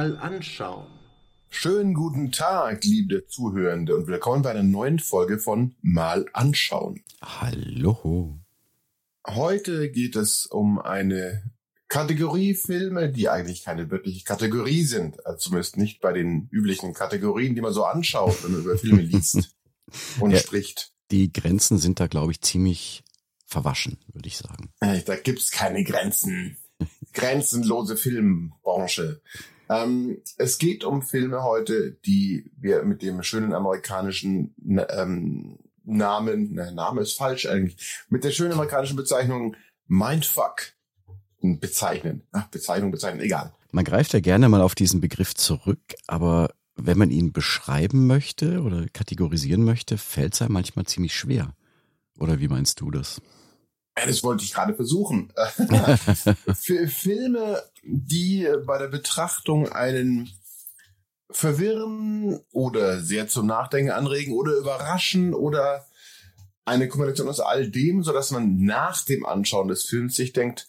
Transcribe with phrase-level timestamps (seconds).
[0.00, 0.86] mal anschauen.
[1.50, 7.04] Schönen guten Tag, liebe Zuhörende, und willkommen bei einer neuen Folge von Mal anschauen.
[7.20, 8.38] Hallo.
[9.26, 11.42] Heute geht es um eine
[11.88, 17.54] Kategorie Filme, die eigentlich keine wirkliche Kategorie sind, also zumindest nicht bei den üblichen Kategorien,
[17.54, 19.54] die man so anschaut, wenn man über Filme liest
[20.18, 20.38] und Ja.
[20.38, 20.94] spricht.
[21.10, 23.04] Die Grenzen sind da, glaube ich, ziemlich
[23.44, 24.70] verwaschen, würde ich sagen.
[24.80, 26.56] Äh, Da gibt's keine Grenzen.
[27.12, 29.20] Grenzenlose Filmbranche.
[29.70, 36.50] Ähm, es geht um Filme heute, die wir mit dem schönen amerikanischen n- ähm, Namen,
[36.52, 37.76] na, Name ist falsch eigentlich,
[38.08, 40.72] mit der schönen amerikanischen Bezeichnung Mindfuck
[41.40, 42.22] bezeichnen.
[42.32, 43.54] Ach, Bezeichnung, bezeichnen, egal.
[43.72, 48.62] Man greift ja gerne mal auf diesen Begriff zurück, aber wenn man ihn beschreiben möchte
[48.62, 51.54] oder kategorisieren möchte, fällt es einem manchmal ziemlich schwer.
[52.18, 53.22] Oder wie meinst du das?
[53.98, 55.32] Ja, Das wollte ich gerade versuchen.
[56.54, 60.30] Für Filme, die bei der Betrachtung einen
[61.30, 65.86] verwirren oder sehr zum Nachdenken anregen oder überraschen oder
[66.64, 70.68] eine Kombination aus all dem, so dass man nach dem Anschauen des Films sich denkt,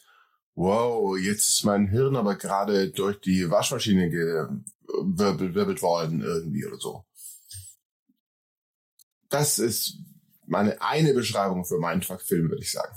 [0.55, 6.77] wow, jetzt ist mein Hirn aber gerade durch die Waschmaschine gewirbelt wirbelt worden irgendwie oder
[6.77, 7.05] so.
[9.29, 9.97] Das ist
[10.51, 12.93] meine eine Beschreibung für Mindfuck-Film, würde ich sagen.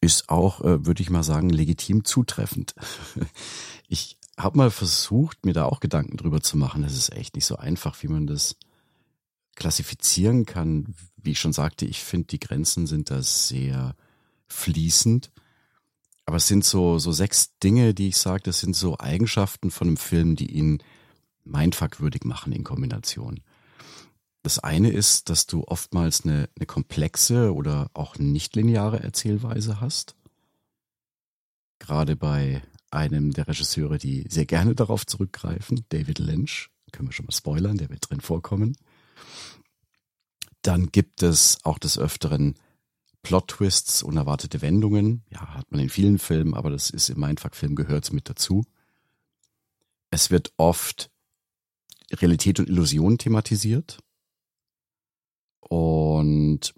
[0.00, 2.74] ist auch, äh, würde ich mal sagen, legitim zutreffend.
[3.88, 6.80] Ich habe mal versucht, mir da auch Gedanken drüber zu machen.
[6.80, 8.56] Das ist echt nicht so einfach, wie man das
[9.54, 10.94] klassifizieren kann.
[11.18, 13.94] Wie ich schon sagte, ich finde, die Grenzen sind da sehr
[14.46, 15.30] fließend.
[16.24, 19.88] Aber es sind so, so sechs Dinge, die ich sage, das sind so Eigenschaften von
[19.88, 20.82] einem Film, die ihn
[21.44, 23.40] mindfuckwürdig machen in Kombination.
[24.42, 30.16] Das eine ist, dass du oftmals eine, eine komplexe oder auch nicht lineare Erzählweise hast.
[31.78, 37.26] Gerade bei einem der Regisseure, die sehr gerne darauf zurückgreifen, David Lynch, können wir schon
[37.26, 38.76] mal spoilern, der wird drin vorkommen.
[40.60, 42.54] Dann gibt es auch des Öfteren
[43.22, 45.24] Plot-Twists, unerwartete Wendungen.
[45.30, 48.64] Ja, hat man in vielen Filmen, aber das ist im Mindfuck-Film gehört mit dazu.
[50.10, 51.10] Es wird oft
[52.12, 53.98] Realität und Illusion thematisiert.
[55.68, 56.74] Und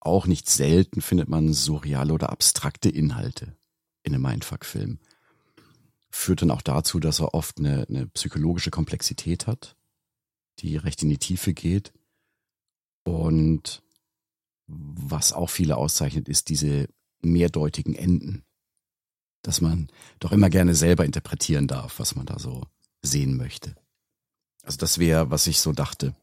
[0.00, 3.56] auch nicht selten findet man surreale oder abstrakte Inhalte
[4.02, 4.98] in einem Mindfuck-Film.
[6.10, 9.76] Führt dann auch dazu, dass er oft eine, eine psychologische Komplexität hat,
[10.58, 11.92] die recht in die Tiefe geht.
[13.04, 13.82] Und
[14.66, 16.88] was auch viele auszeichnet, ist diese
[17.22, 18.44] mehrdeutigen Enden.
[19.42, 22.66] Dass man doch immer gerne selber interpretieren darf, was man da so
[23.02, 23.74] sehen möchte.
[24.62, 26.14] Also das wäre, was ich so dachte.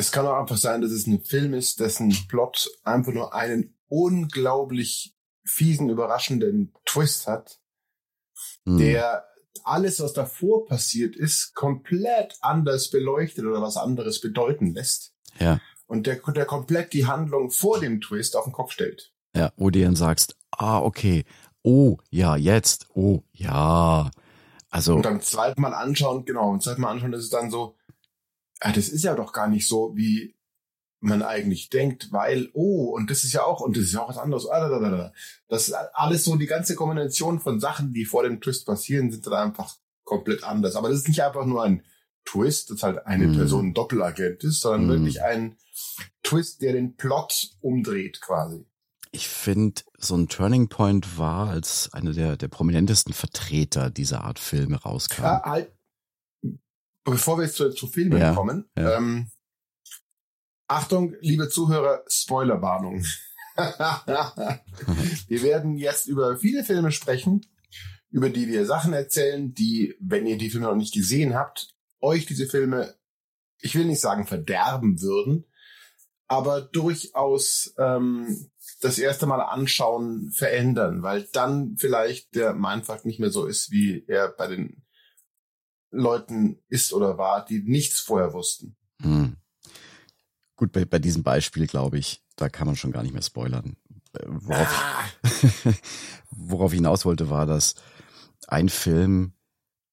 [0.00, 3.76] Es kann auch einfach sein, dass es ein Film ist, dessen Plot einfach nur einen
[3.88, 7.60] unglaublich fiesen, überraschenden Twist hat,
[8.64, 8.78] Hm.
[8.78, 9.24] der
[9.64, 15.12] alles, was davor passiert ist, komplett anders beleuchtet oder was anderes bedeuten lässt.
[15.38, 19.12] Ja, Und der, der komplett die Handlung vor dem Twist auf den Kopf stellt.
[19.36, 21.26] ja, wo du dann sagst, ah, okay,
[21.62, 24.10] oh, ja, jetzt, oh, ja.
[24.70, 27.76] Also, Und beim zweiten Mal anschauen, genau, beim zweiten Mal anschauen, ist es dann so,
[28.60, 30.34] ah, das ist ja doch gar nicht so, wie
[31.02, 34.10] man eigentlich denkt, weil, oh, und das ist ja auch, und das ist ja auch
[34.10, 34.46] was anderes.
[34.46, 35.12] ah, da, da, da, da.
[35.48, 39.26] Das ist alles so, die ganze Kombination von Sachen, die vor dem Twist passieren, sind
[39.26, 40.76] dann einfach komplett anders.
[40.76, 41.82] Aber das ist nicht einfach nur ein
[42.26, 43.32] Twist, dass halt eine Mhm.
[43.36, 44.90] Person ein Doppelagent ist, sondern Mhm.
[45.04, 45.56] wirklich ein
[46.22, 48.66] Twist, der den Plot umdreht quasi.
[49.12, 54.38] ich finde, so ein Turning Point war, als einer der, der prominentesten Vertreter dieser Art
[54.38, 55.22] Filme rauskam.
[55.22, 55.72] Ja, halt,
[57.04, 58.96] bevor wir jetzt zu, zu Filmen Ja, kommen, ja.
[58.96, 59.30] Ähm,
[60.68, 63.04] Achtung, liebe Zuhörer, Spoilerwarnung.
[63.56, 67.44] wir werden jetzt über viele Filme sprechen,
[68.10, 72.24] über die wir Sachen erzählen, die, wenn ihr die Filme noch nicht gesehen habt, euch
[72.24, 72.94] diese Filme,
[73.58, 75.44] ich will nicht sagen verderben würden,
[76.28, 78.50] aber durchaus ähm,
[78.80, 84.04] das erste Mal anschauen verändern, weil dann vielleicht der Mindfuck nicht mehr so ist, wie
[84.06, 84.84] er bei den
[85.90, 88.76] Leuten ist oder war, die nichts vorher wussten.
[89.02, 89.36] Hm.
[90.56, 93.76] Gut, bei, bei diesem Beispiel, glaube ich, da kann man schon gar nicht mehr spoilern.
[94.12, 95.72] Äh, worauf, ah.
[96.30, 97.74] worauf ich hinaus wollte, war, dass
[98.46, 99.32] ein Film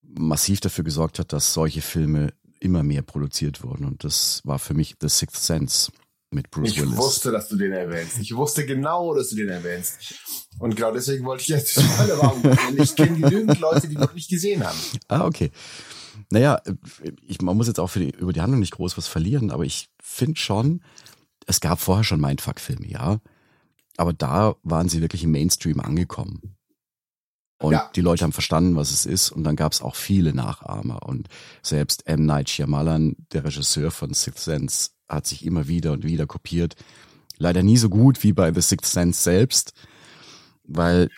[0.01, 3.85] massiv dafür gesorgt hat, dass solche Filme immer mehr produziert wurden.
[3.85, 5.91] Und das war für mich The Sixth Sense
[6.31, 6.91] mit Bruce ich Willis.
[6.93, 8.19] Ich wusste, dass du den erwähnst.
[8.19, 10.15] Ich wusste genau, dass du den erwähnst.
[10.59, 12.81] Und genau deswegen wollte ich jetzt alle Warnung machen.
[12.81, 14.77] Ich kenne genügend Leute, die noch nicht gesehen haben.
[15.07, 15.51] Ah, okay.
[16.29, 16.61] Naja,
[17.21, 19.63] ich, man muss jetzt auch für die, über die Handlung nicht groß was verlieren, aber
[19.63, 20.81] ich finde schon,
[21.45, 23.19] es gab vorher schon Mindfuck-Filme, ja.
[23.95, 26.57] Aber da waren sie wirklich im Mainstream angekommen.
[27.59, 27.89] Und ja.
[27.95, 29.31] die Leute haben verstanden, was es ist.
[29.31, 31.03] Und dann gab es auch viele Nachahmer.
[31.03, 31.27] Und
[31.63, 32.25] selbst M.
[32.25, 36.75] Night Shyamalan, der Regisseur von Sixth Sense, hat sich immer wieder und wieder kopiert.
[37.37, 39.73] Leider nie so gut wie bei The Sixth Sense selbst,
[40.63, 41.09] weil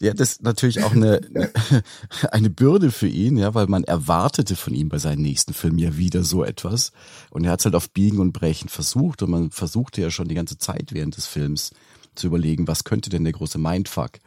[0.00, 1.20] ja das natürlich auch eine
[2.30, 5.96] eine Bürde für ihn, ja, weil man erwartete von ihm bei seinen nächsten Filmen ja
[5.96, 6.92] wieder so etwas.
[7.30, 10.28] Und er hat es halt auf Biegen und Brechen versucht und man versuchte ja schon
[10.28, 11.72] die ganze Zeit während des Films
[12.14, 14.18] zu überlegen, was könnte denn der große Mindfuck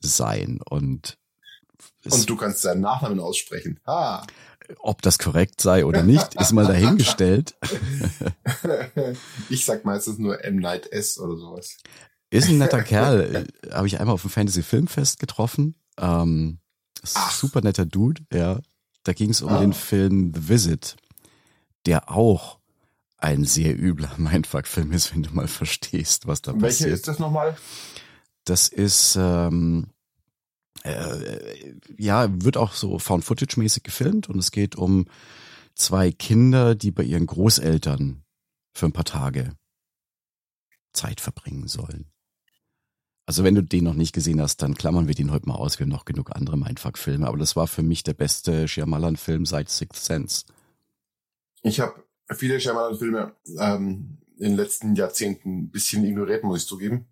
[0.00, 0.60] sein?
[0.64, 1.18] Und
[2.04, 3.80] und du kannst seinen Nachnamen aussprechen.
[3.84, 4.24] Ah.
[4.78, 7.54] Ob das korrekt sei oder nicht, ist mal dahingestellt.
[9.48, 10.56] ich sag meistens nur M.
[10.56, 11.76] Night S oder sowas.
[12.30, 13.46] Ist ein netter Kerl.
[13.70, 15.74] Habe ich einmal auf dem Fantasy Filmfest getroffen.
[15.98, 16.60] Ähm,
[17.02, 18.60] super netter Dude, ja.
[19.04, 19.60] Da ging es um ah.
[19.60, 20.96] den Film The Visit,
[21.86, 22.58] der auch
[23.18, 26.80] ein sehr übler Mindfuck-Film ist, wenn du mal verstehst, was da Welche passiert.
[26.86, 27.56] Welcher ist das nochmal?
[28.44, 29.88] Das ist ähm,
[30.84, 35.06] äh, ja, wird auch so Found-Footage-mäßig gefilmt und es geht um
[35.74, 38.24] zwei Kinder, die bei ihren Großeltern
[38.74, 39.52] für ein paar Tage
[40.92, 42.06] Zeit verbringen sollen.
[43.24, 45.78] Also wenn du den noch nicht gesehen hast, dann klammern wir den heute mal aus.
[45.78, 49.70] Wir haben noch genug andere Mindfuck-Filme, aber das war für mich der beste Shyamalan-Film seit
[49.70, 50.44] Sixth Sense.
[51.62, 57.11] Ich habe viele Shyamalan-Filme ähm, in den letzten Jahrzehnten ein bisschen ignoriert, muss ich zugeben.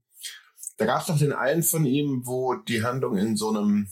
[0.81, 3.89] Da gab es doch den einen von ihm, wo die Handlung in so einem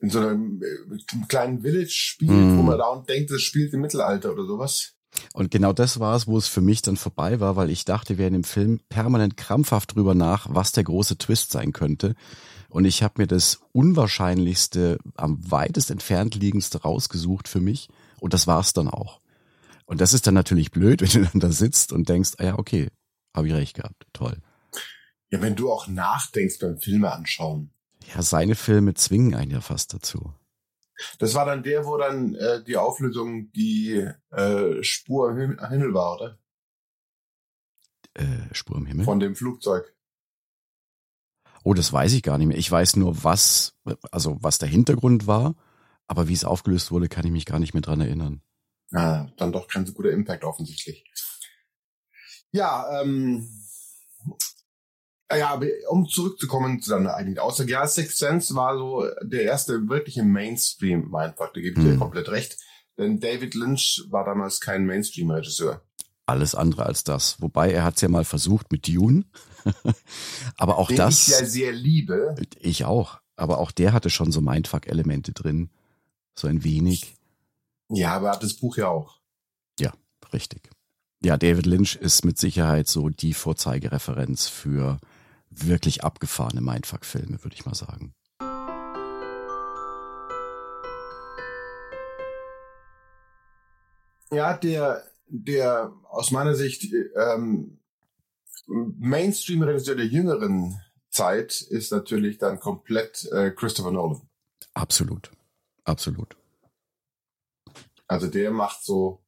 [0.00, 2.56] in so einem äh, kleinen Village spielt, mm.
[2.56, 4.94] wo man da und denkt, es spielt im Mittelalter oder sowas.
[5.32, 8.16] Und genau das war es, wo es für mich dann vorbei war, weil ich dachte,
[8.16, 12.14] wir in dem Film permanent krampfhaft drüber nach, was der große Twist sein könnte.
[12.68, 17.88] Und ich habe mir das Unwahrscheinlichste, am weitest entfernt liegendste rausgesucht für mich.
[18.20, 19.20] Und das war's dann auch.
[19.86, 22.58] Und das ist dann natürlich blöd, wenn du dann da sitzt und denkst, ah ja,
[22.60, 22.88] okay,
[23.34, 24.36] habe ich recht gehabt, toll.
[25.32, 27.70] Ja, wenn du auch nachdenkst beim Filme anschauen.
[28.14, 30.34] Ja, seine Filme zwingen einen ja fast dazu.
[31.18, 36.16] Das war dann der, wo dann äh, die Auflösung die äh, Spur am Himmel war,
[36.16, 36.38] oder?
[38.12, 39.06] Äh, Spur im Himmel?
[39.06, 39.94] Von dem Flugzeug.
[41.64, 42.58] Oh, das weiß ich gar nicht mehr.
[42.58, 43.74] Ich weiß nur, was,
[44.10, 45.54] also was der Hintergrund war,
[46.08, 48.42] aber wie es aufgelöst wurde, kann ich mich gar nicht mehr dran erinnern.
[48.92, 51.10] Ah, dann doch kein so guter Impact offensichtlich.
[52.50, 53.48] Ja, ähm,
[55.36, 60.22] ja, um zurückzukommen zu deiner eigentlichen Aussage, ja, Sixth Sense war so der erste wirkliche
[60.22, 61.98] Mainstream-Mindfuck, da gebe ich dir hm.
[61.98, 62.56] komplett recht.
[62.98, 65.82] Denn David Lynch war damals kein Mainstream-Regisseur.
[66.26, 67.40] Alles andere als das.
[67.40, 69.24] Wobei er hat es ja mal versucht mit Dune.
[70.56, 71.28] aber auch Den das.
[71.28, 72.36] Ich ja sehr liebe.
[72.60, 73.20] Ich auch.
[73.36, 75.70] Aber auch der hatte schon so Mindfuck-Elemente drin.
[76.34, 77.16] So ein wenig.
[77.88, 79.20] Ja, aber er hat das Buch ja auch.
[79.80, 79.92] Ja,
[80.32, 80.70] richtig.
[81.24, 84.98] Ja, David Lynch ist mit Sicherheit so die Vorzeigereferenz für
[85.54, 88.14] wirklich abgefahrene Mindfuck-Filme, würde ich mal sagen.
[94.30, 97.78] Ja, der, der aus meiner Sicht ähm,
[98.66, 104.22] Mainstream-Regisseur der jüngeren Zeit ist natürlich dann komplett äh, Christopher Nolan.
[104.72, 105.30] Absolut.
[105.84, 106.36] Absolut.
[108.06, 109.22] Also der macht so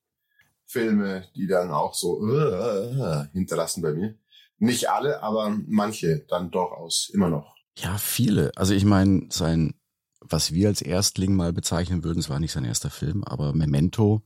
[0.64, 4.18] Filme, die dann auch so uh, hinterlassen bei mir.
[4.58, 7.54] Nicht alle, aber manche dann durchaus immer noch.
[7.76, 8.52] Ja, viele.
[8.56, 9.74] Also ich meine, sein,
[10.20, 14.22] was wir als Erstling mal bezeichnen würden, es war nicht sein erster Film, aber Memento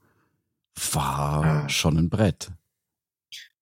[0.92, 1.68] war ah.
[1.68, 2.50] schon ein Brett.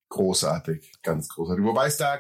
[0.09, 1.65] Großartig, ganz großartig.
[1.65, 2.19] Wobei es da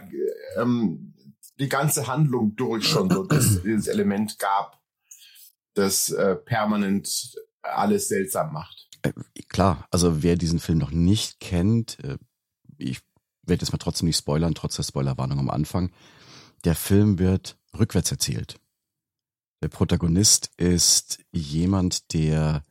[0.57, 1.15] ähm,
[1.59, 4.81] die ganze Handlung durch schon so das, dieses Element gab,
[5.75, 8.89] das äh, permanent alles seltsam macht.
[9.03, 9.13] Äh,
[9.49, 12.19] klar, also wer diesen Film noch nicht kennt, äh,
[12.79, 13.01] ich
[13.47, 15.91] werde jetzt mal trotzdem nicht spoilern, trotz der Spoilerwarnung am Anfang.
[16.65, 18.59] Der Film wird rückwärts erzählt.
[19.63, 22.65] Der Protagonist ist jemand, der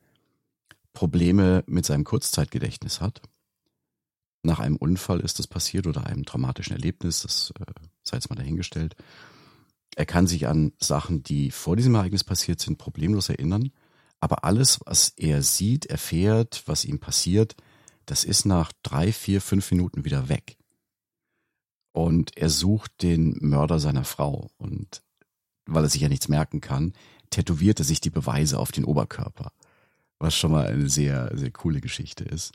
[0.92, 3.20] Probleme mit seinem Kurzzeitgedächtnis hat.
[4.42, 8.36] Nach einem Unfall ist das passiert oder einem traumatischen Erlebnis, das äh, sei jetzt mal
[8.36, 8.94] dahingestellt.
[9.96, 13.72] Er kann sich an Sachen, die vor diesem Ereignis passiert sind, problemlos erinnern.
[14.20, 17.56] Aber alles, was er sieht, erfährt, was ihm passiert,
[18.06, 20.56] das ist nach drei, vier, fünf Minuten wieder weg.
[21.96, 24.50] Und er sucht den Mörder seiner Frau.
[24.58, 25.02] Und
[25.64, 26.92] weil er sich ja nichts merken kann,
[27.30, 29.50] tätowiert er sich die Beweise auf den Oberkörper.
[30.18, 32.52] Was schon mal eine sehr, sehr coole Geschichte ist.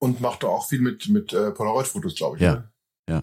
[0.00, 2.42] Und macht auch viel mit, mit äh, Polaroid-Fotos, glaube ich.
[2.42, 2.72] Ja, ne?
[3.08, 3.22] ja.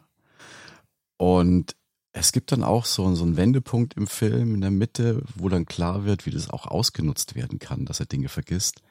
[1.17, 1.75] Und
[2.11, 5.65] es gibt dann auch so, so einen Wendepunkt im Film in der Mitte, wo dann
[5.65, 8.81] klar wird, wie das auch ausgenutzt werden kann, dass er Dinge vergisst.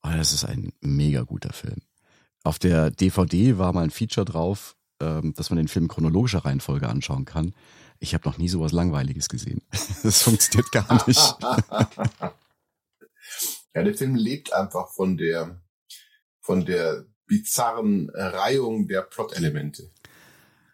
[0.00, 1.82] Aber das ist ein mega guter Film.
[2.42, 6.44] Auf der DVD war mal ein Feature drauf, ähm, dass man den Film in chronologischer
[6.44, 7.54] Reihenfolge anschauen kann.
[8.00, 9.62] Ich habe noch nie sowas Langweiliges gesehen.
[10.02, 11.36] Das funktioniert gar nicht.
[13.74, 15.60] ja, der Film lebt einfach von der,
[16.40, 19.90] von der bizarren Reihung der Plot-Elemente.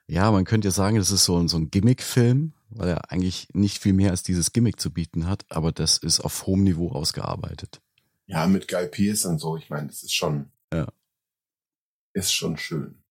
[0.06, 3.48] Ja, man könnte ja sagen, das ist so, ein so ein Gimmick-Film, weil er eigentlich
[3.54, 6.92] nicht viel mehr als dieses Gimmick zu bieten hat, aber das ist auf hohem Niveau
[6.92, 7.80] ausgearbeitet.
[8.26, 10.86] Ja, mit Guy Pearce und so, ich meine, das ist schon, Ja.
[12.12, 13.02] ist schon schön.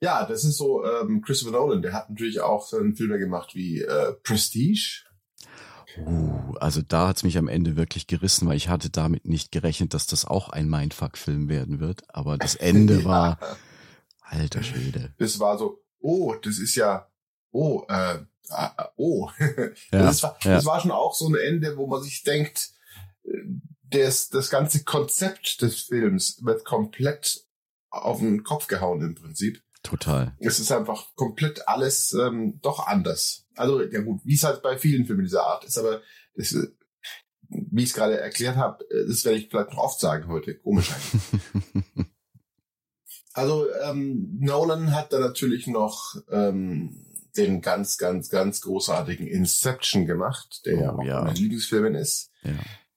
[0.00, 3.54] Ja, das ist so, ähm, Christopher Nolan, der hat natürlich auch so einen Filme gemacht
[3.54, 5.04] wie äh, Prestige.
[5.98, 9.94] Uh, also da hat's mich am Ende wirklich gerissen, weil ich hatte damit nicht gerechnet,
[9.94, 12.02] dass das auch ein Mindfuck-Film werden wird.
[12.08, 13.38] Aber das Ende war,
[14.20, 15.14] alter Schwede.
[15.18, 17.10] Das war so, oh, das ist ja,
[17.50, 18.18] oh, äh,
[18.50, 19.30] ah, oh.
[19.38, 20.54] Ja, das, war, ja.
[20.54, 22.70] das war schon auch so ein Ende, wo man sich denkt,
[23.24, 23.30] äh,
[23.88, 27.45] das, das ganze Konzept des Films wird komplett
[28.04, 29.62] auf den Kopf gehauen im Prinzip.
[29.82, 30.34] Total.
[30.40, 33.46] Es ist einfach komplett alles ähm, doch anders.
[33.54, 36.02] Also, ja gut, wie es halt bei vielen Filmen dieser Art ist, aber
[36.34, 36.66] das, äh,
[37.48, 40.56] wie ich es gerade erklärt habe, äh, das werde ich vielleicht noch oft sagen heute.
[40.58, 41.84] Komisch eigentlich.
[43.32, 47.04] Also ähm, Nolan hat da natürlich noch ähm,
[47.36, 51.22] den ganz, ganz, ganz großartigen Inception gemacht, der ja Oh, auch ja.
[51.22, 52.30] mein Lieblingsfilm ist.
[52.44, 52.52] Ja.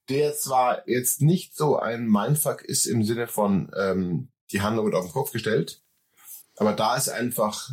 [0.08, 4.96] Der zwar jetzt nicht so ein Mindfuck ist im Sinne von ähm, die Handlung wird
[4.96, 5.84] auf den Kopf gestellt,
[6.56, 7.72] aber da ist einfach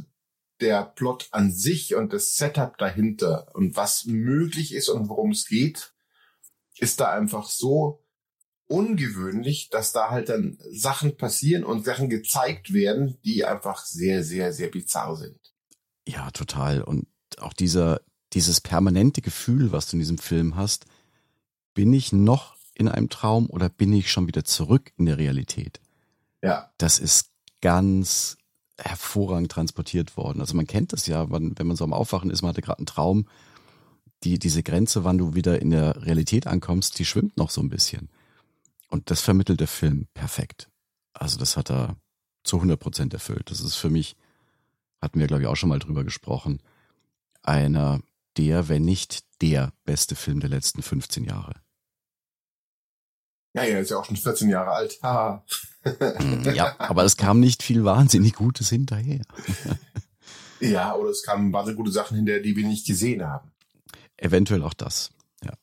[0.61, 5.47] der Plot an sich und das Setup dahinter und was möglich ist und worum es
[5.47, 5.93] geht,
[6.79, 8.03] ist da einfach so
[8.69, 14.53] ungewöhnlich, dass da halt dann Sachen passieren und Sachen gezeigt werden, die einfach sehr, sehr,
[14.53, 15.39] sehr bizarr sind.
[16.07, 16.83] Ja, total.
[16.83, 17.07] Und
[17.39, 18.01] auch dieser,
[18.33, 20.87] dieses permanente Gefühl, was du in diesem Film hast,
[21.75, 25.81] bin ich noch in einem Traum oder bin ich schon wieder zurück in der Realität?
[26.47, 28.37] Ja, Das ist ganz
[28.79, 30.41] hervorragend transportiert worden.
[30.41, 32.79] Also man kennt das ja, wenn wenn man so am Aufwachen ist, man hatte gerade
[32.79, 33.27] einen Traum,
[34.23, 37.69] die, diese Grenze, wann du wieder in der Realität ankommst, die schwimmt noch so ein
[37.69, 38.11] bisschen.
[38.89, 40.69] Und das vermittelt der Film perfekt.
[41.13, 41.97] Also das hat er
[42.45, 43.51] zu 100 Prozent erfüllt.
[43.51, 44.17] Das ist für mich,
[45.01, 46.63] hatten wir glaube ich auch schon mal drüber gesprochen,
[47.43, 48.01] einer
[48.37, 51.55] der, wenn nicht der beste Film der letzten 15 Jahre.
[53.57, 54.99] Ja, er ist ja auch schon 14 Jahre alt.
[55.03, 55.45] Haha.
[55.85, 59.23] Mm, Ja, aber es kam nicht viel wahnsinnig Gutes hinterher.
[60.61, 63.51] ja, oder es kamen wahnsinnig gute Sachen hinterher, die wir nicht gesehen haben.
[64.17, 65.11] Eventuell auch das.
[65.43, 65.55] Ja.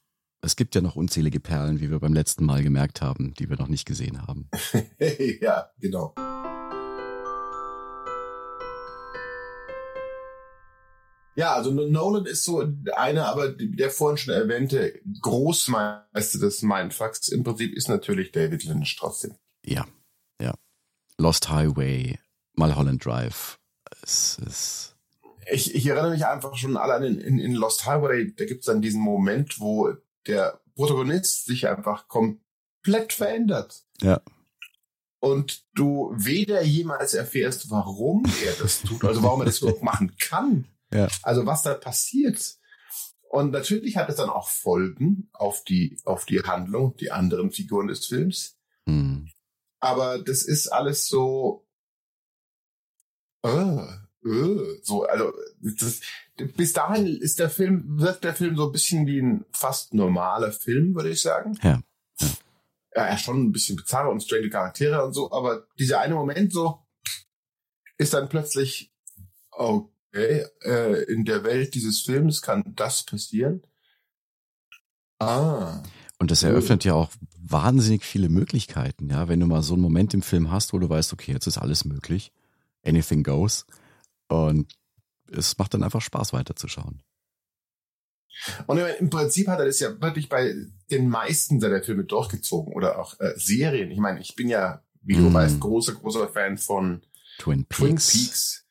[0.41, 3.57] Es gibt ja noch unzählige Perlen, wie wir beim letzten Mal gemerkt haben, die wir
[3.57, 4.49] noch nicht gesehen haben.
[5.41, 6.15] ja, genau.
[11.35, 12.63] Ja, also Nolan ist so
[12.95, 18.95] einer, aber der vorhin schon erwähnte Großmeister des Mindfucks im Prinzip ist natürlich David Lynch
[18.99, 19.35] trotzdem.
[19.65, 19.87] Ja,
[20.41, 20.53] ja.
[21.17, 22.19] Lost Highway,
[22.55, 23.59] Mulholland Drive.
[24.03, 24.95] Es ist,
[25.51, 28.81] Ich, ich erinnere mich einfach schon allein in, in, in Lost Highway, da gibt's dann
[28.81, 29.93] diesen Moment, wo
[30.27, 33.83] der Protagonist sich einfach komplett verändert.
[34.01, 34.21] ja,
[35.19, 40.15] Und du weder jemals erfährst, warum er das tut, also warum er das überhaupt machen
[40.19, 40.67] kann.
[40.93, 41.07] Ja.
[41.23, 42.57] Also was da passiert.
[43.29, 47.87] Und natürlich hat es dann auch Folgen auf die, auf die Handlung, die anderen Figuren
[47.87, 48.59] des Films.
[48.85, 49.27] hm,
[49.79, 51.67] Aber das ist alles so,
[53.43, 53.49] äh,
[54.25, 56.01] äh, so, also, das,
[56.55, 60.51] bis dahin ist der Film, wirkt der Film so ein bisschen wie ein fast normaler
[60.51, 61.57] Film, würde ich sagen.
[61.63, 61.81] Ja,
[62.19, 62.29] ja.
[62.95, 66.85] Ja, schon ein bisschen bizarre und strange Charaktere und so, aber dieser eine Moment so
[67.97, 68.93] ist dann plötzlich,
[70.13, 73.63] okay, äh, in der Welt dieses Films kann das passieren.
[75.19, 75.81] Ah.
[76.19, 79.27] Und das eröffnet ja auch wahnsinnig viele Möglichkeiten, ja.
[79.27, 81.57] Wenn du mal so einen Moment im Film hast, wo du weißt, okay, jetzt ist
[81.57, 82.31] alles möglich.
[82.85, 83.65] Anything goes.
[84.27, 84.73] Und
[85.31, 87.01] es macht dann einfach Spaß weiterzuschauen.
[88.67, 90.53] Und im Prinzip hat er das ja wirklich bei
[90.89, 93.91] den meisten seiner Filme durchgezogen oder auch äh, Serien.
[93.91, 95.33] Ich meine, ich bin ja, wie du Mm.
[95.33, 97.03] weißt, großer, großer Fan von
[97.37, 97.77] Twin Peaks.
[97.77, 98.62] Twin Peaks.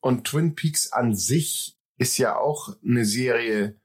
[0.00, 3.78] Und Twin Peaks an sich ist ja auch eine Serie,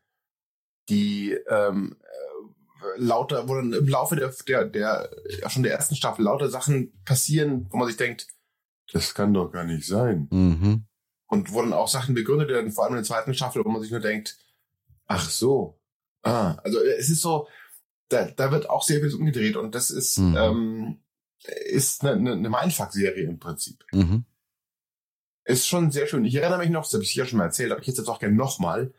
[0.89, 5.09] die ähm, äh, lauter, wo dann im Laufe der, der, der,
[5.49, 8.27] schon der ersten Staffel lauter Sachen passieren, wo man sich denkt,
[8.93, 10.27] das kann doch gar nicht sein.
[10.31, 10.85] Mhm.
[11.27, 13.91] und wurden auch Sachen begründet, dann vor allem in der zweiten Staffel, wo man sich
[13.91, 14.37] nur denkt,
[15.07, 15.79] ach so.
[16.21, 17.47] Ah, also es ist so,
[18.09, 20.37] da, da wird auch sehr viel umgedreht und das ist, Mhm.
[20.37, 20.99] ähm,
[21.65, 23.83] ist eine, eine Mindfuck-Serie im Prinzip.
[23.91, 24.25] Mhm.
[25.45, 26.25] Ist schon sehr schön.
[26.25, 28.07] Ich erinnere mich noch, das habe ich hier schon mal erzählt, aber ich jetzt jetzt
[28.07, 28.93] auch gerne nochmal.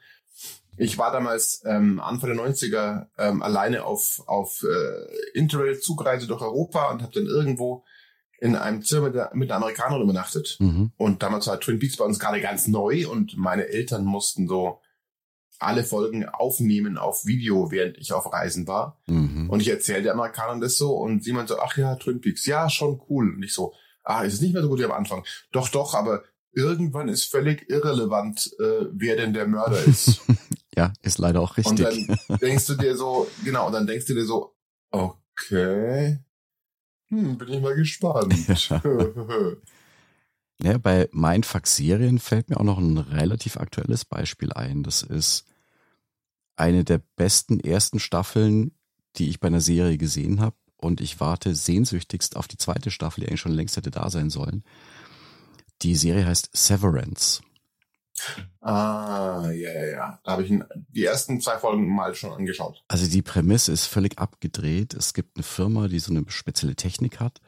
[0.76, 6.91] Ich war damals ähm, Anfang der 90er ähm, alleine auf, auf äh, Interrail-Zugreise durch Europa
[6.91, 7.85] und habe dann irgendwo
[8.38, 10.57] in einem Zimmer mit, der, mit einer Amerikanerin übernachtet.
[10.61, 10.93] Mhm.
[10.97, 14.81] Und damals war Twin Peaks bei uns gerade ganz neu und meine Eltern mussten so
[15.59, 19.00] alle Folgen aufnehmen auf Video, während ich auf Reisen war.
[19.07, 19.49] Mhm.
[19.49, 22.47] Und ich erzählte der Amerikanerin das so und sie meinte so, ach ja, Twin Peaks,
[22.47, 23.35] ja, schon cool.
[23.35, 23.73] Und ich so,
[24.05, 25.25] ah, ist es nicht mehr so gut wie am Anfang.
[25.53, 26.23] Doch, doch, aber
[26.57, 30.23] irgendwann ist völlig irrelevant, äh, wer denn der Mörder ist.
[30.75, 32.07] Ja, ist leider auch und richtig.
[32.29, 34.57] dann denkst du dir so, genau, und dann denkst du dir so,
[34.91, 36.19] okay,
[37.09, 38.35] hm, bin ich mal gespannt.
[40.63, 44.83] Ja, bei Mindfuck-Serien fällt mir auch noch ein relativ aktuelles Beispiel ein.
[44.83, 45.45] Das ist
[46.57, 48.73] eine der besten ersten Staffeln,
[49.17, 50.57] die ich bei einer Serie gesehen habe.
[50.79, 54.31] Und ich warte sehnsüchtigst auf die zweite Staffel, die eigentlich schon längst hätte da sein
[54.31, 54.65] sollen.
[55.83, 57.42] Die Serie heißt Severance.
[58.61, 60.21] ah, ja, ja, ja.
[60.25, 60.52] Da habe ich
[60.88, 62.83] die ersten zwei Folgen mal schon angeschaut.
[62.88, 64.95] Also die Prämisse ist völlig abgedreht.
[64.95, 67.40] Es gibt eine Firma, die so eine spezielle Technik hat.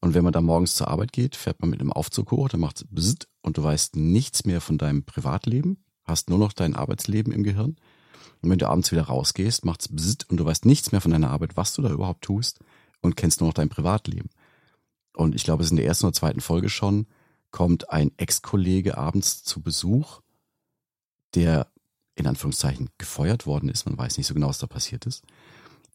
[0.00, 2.60] Und wenn man da morgens zur Arbeit geht, fährt man mit einem Aufzug hoch, dann
[2.60, 7.32] macht's bzzzt und du weißt nichts mehr von deinem Privatleben, hast nur noch dein Arbeitsleben
[7.32, 7.76] im Gehirn.
[8.42, 11.30] Und wenn du abends wieder rausgehst, macht's bzzzt und du weißt nichts mehr von deiner
[11.30, 12.60] Arbeit, was du da überhaupt tust
[13.00, 14.28] und kennst nur noch dein Privatleben.
[15.16, 17.06] Und ich glaube, es ist in der ersten oder zweiten Folge schon,
[17.54, 20.22] kommt ein Ex-Kollege abends zu Besuch,
[21.36, 21.70] der
[22.16, 25.22] in Anführungszeichen gefeuert worden ist, man weiß nicht so genau, was da passiert ist,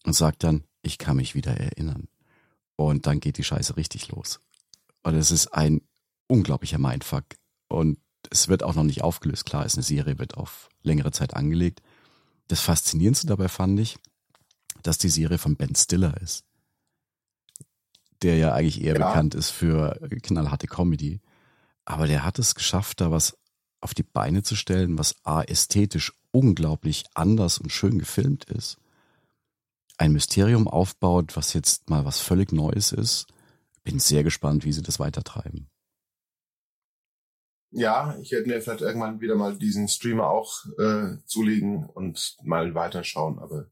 [0.05, 2.07] und sagt dann, ich kann mich wieder erinnern.
[2.77, 4.39] Und dann geht die Scheiße richtig los.
[5.03, 5.81] Und es ist ein
[6.27, 7.25] unglaublicher Mindfuck.
[7.67, 7.99] Und
[8.29, 9.45] es wird auch noch nicht aufgelöst.
[9.45, 11.81] Klar, ist eine Serie, wird auf längere Zeit angelegt.
[12.47, 13.97] Das Faszinierendste dabei fand ich,
[14.81, 16.45] dass die Serie von Ben Stiller ist.
[18.21, 19.09] Der ja eigentlich eher Ja.
[19.09, 21.19] bekannt ist für knallharte Comedy.
[21.89, 23.35] Aber der hat es geschafft, da was
[23.81, 28.77] auf die Beine zu stellen, was A, ästhetisch unglaublich anders und schön gefilmt ist.
[29.97, 33.25] Ein Mysterium aufbaut, was jetzt mal was völlig Neues ist.
[33.83, 35.67] Bin sehr gespannt, wie sie das weitertreiben.
[37.71, 42.75] Ja, ich werde mir vielleicht irgendwann wieder mal diesen Streamer auch äh, zulegen und mal
[42.75, 43.65] weiterschauen, aber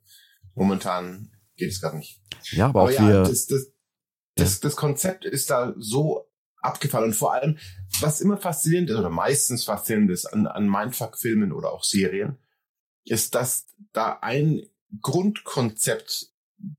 [0.55, 2.19] momentan geht es gerade nicht.
[2.49, 3.23] Ja, aber, auch ja, wir.
[3.23, 3.71] das, das,
[4.33, 6.26] das, das Konzept ist da so
[6.61, 7.07] abgefallen.
[7.07, 7.57] Und vor allem,
[7.99, 12.37] was immer faszinierend ist oder meistens faszinierend ist an, an Mindfuck-Filmen oder auch Serien,
[13.05, 14.63] ist, dass da ein
[15.01, 16.31] Grundkonzept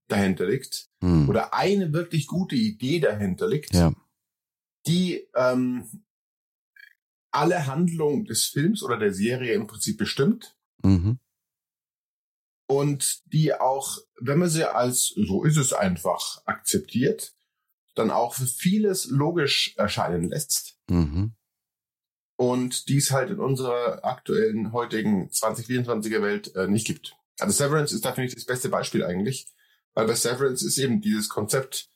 [0.09, 3.93] dahinter liegt hm, oder eine wirklich gute Idee dahinter liegt, ja,
[4.87, 6.05] die ähm,
[7.31, 10.57] alle Handlung des Films oder der Serie im Prinzip bestimmt.
[10.83, 11.21] Mhm,
[12.69, 17.35] und die auch, wenn man sie als so ist es einfach akzeptiert,
[17.99, 21.35] dann auch für vieles logisch erscheinen lässt mhm,
[22.37, 27.17] und dies halt in unserer aktuellen heutigen 2024er Welt äh, nicht gibt.
[27.41, 29.47] Also Severance ist da finde ich das beste Beispiel eigentlich,
[29.95, 31.91] weil bei Severance ist eben dieses Konzept,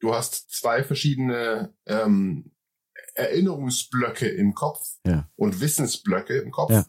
[0.00, 2.52] du hast zwei verschiedene ähm,
[3.14, 5.28] Erinnerungsblöcke im Kopf Ja.
[5.36, 6.70] und Wissensblöcke im Kopf.
[6.70, 6.86] Ja.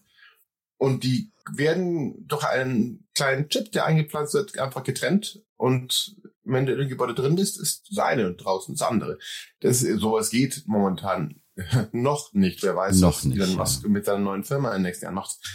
[0.77, 5.41] Und die werden durch einen kleinen Chip, der eingepflanzt wird, einfach getrennt.
[5.57, 9.17] Und wenn du in dem Gebäude drin bist, ist das eine und draußen das andere.
[9.59, 11.41] Das, sowas geht momentan
[11.91, 12.63] noch nicht.
[12.63, 13.57] Wer weiß, Noch was, nicht, dann ja.
[13.57, 15.45] was du mit deiner neuen Firma in den nächsten Jahren machst.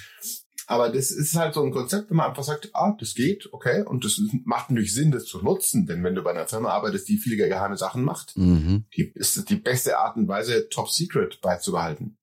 [0.66, 3.82] Aber das ist halt so ein Konzept, wenn man einfach sagt, ah, das geht, okay.
[3.82, 5.86] Und das macht natürlich Sinn, das zu nutzen.
[5.86, 8.84] Denn wenn du bei einer Firma arbeitest, die viele geheime Sachen macht, mhm.
[8.94, 12.18] die ist es die beste Art und Weise, Top Secret beizubehalten.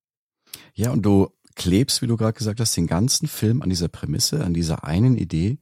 [0.74, 4.44] Ja, und du klebst, wie du gerade gesagt hast, den ganzen Film an dieser Prämisse,
[4.44, 5.58] an dieser einen Idee,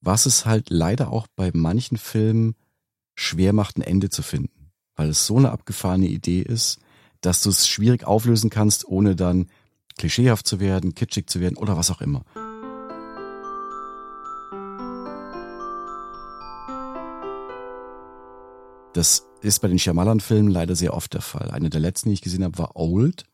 [0.00, 2.54] was es halt leider auch bei manchen Filmen
[3.14, 4.70] schwer macht, ein Ende zu finden.
[4.96, 6.78] Weil es so eine abgefahrene Idee ist,
[7.20, 9.48] dass du es schwierig auflösen kannst, ohne dann
[9.98, 12.24] klischeehaft zu werden, kitschig zu werden oder was auch immer.
[18.92, 21.50] Das ist bei den Shyamalan-Filmen leider sehr oft der Fall.
[21.50, 23.24] Eine der letzten, die ich gesehen habe, war Old.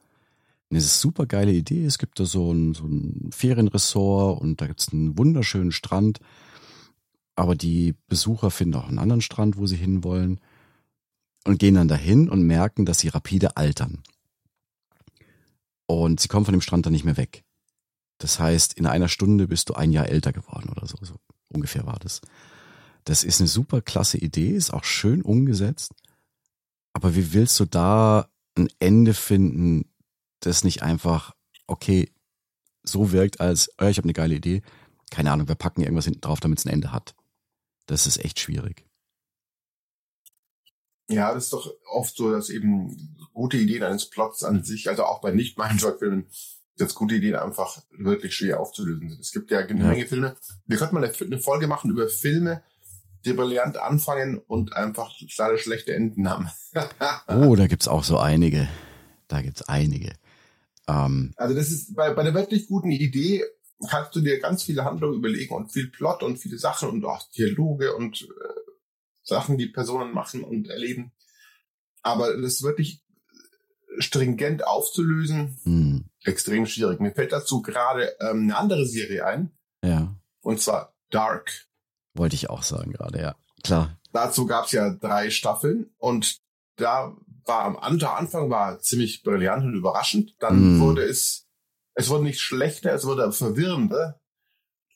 [0.71, 1.85] Eine super geile Idee.
[1.85, 6.21] Es gibt da so ein, so ein Ferienressort und da gibt's einen wunderschönen Strand.
[7.35, 10.41] Aber die Besucher finden auch einen anderen Strand, wo sie hinwollen
[11.45, 14.03] und gehen dann dahin und merken, dass sie rapide altern.
[15.87, 17.43] Und sie kommen von dem Strand dann nicht mehr weg.
[18.19, 20.97] Das heißt, in einer Stunde bist du ein Jahr älter geworden oder so.
[21.01, 21.15] So
[21.49, 22.21] ungefähr war das.
[23.05, 25.95] Das ist eine super klasse Idee, ist auch schön umgesetzt.
[26.93, 29.90] Aber wie willst du da ein Ende finden,
[30.41, 31.35] das nicht einfach,
[31.67, 32.11] okay,
[32.83, 34.63] so wirkt als, äh, ich habe eine geile Idee.
[35.11, 37.15] Keine Ahnung, wir packen irgendwas hinten drauf, damit es ein Ende hat.
[37.87, 38.87] Das ist echt schwierig.
[41.09, 45.05] Ja, das ist doch oft so, dass eben gute Ideen eines Plots an sich, also
[45.05, 46.27] auch bei nicht meinen Filmen,
[46.77, 49.21] dass gute Ideen einfach wirklich schwer aufzulösen sind.
[49.21, 50.37] Es gibt ja eine Menge Filme.
[50.67, 52.63] Wir könnten mal eine Folge machen über Filme,
[53.25, 56.49] die brillant anfangen und einfach leider schlechte Enden haben.
[57.29, 58.69] oh, da gibt's auch so einige.
[59.29, 60.13] Da gibt's einige.
[60.91, 63.45] Ähm, also das ist bei, bei der wirklich guten Idee
[63.89, 67.23] kannst du dir ganz viele Handlungen überlegen und viel Plot und viele Sachen und auch
[67.31, 68.61] Dialoge und äh,
[69.23, 71.13] Sachen, die Personen machen und erleben.
[72.03, 73.03] Aber das wirklich
[73.99, 76.05] stringent aufzulösen, hm.
[76.25, 77.01] extrem schwierig.
[77.01, 79.51] Mir fällt dazu gerade ähm, eine andere Serie ein.
[79.85, 80.15] Ja.
[80.41, 81.67] Und zwar Dark.
[82.15, 83.37] Wollte ich auch sagen gerade, ja.
[83.63, 83.99] Klar.
[84.13, 86.41] Dazu gab es ja drei Staffeln und
[86.77, 90.35] da war am Anfang war ziemlich brillant und überraschend.
[90.41, 90.81] Dann mm.
[90.81, 91.47] wurde es,
[91.95, 94.21] es wurde nicht schlechter, es wurde verwirrender.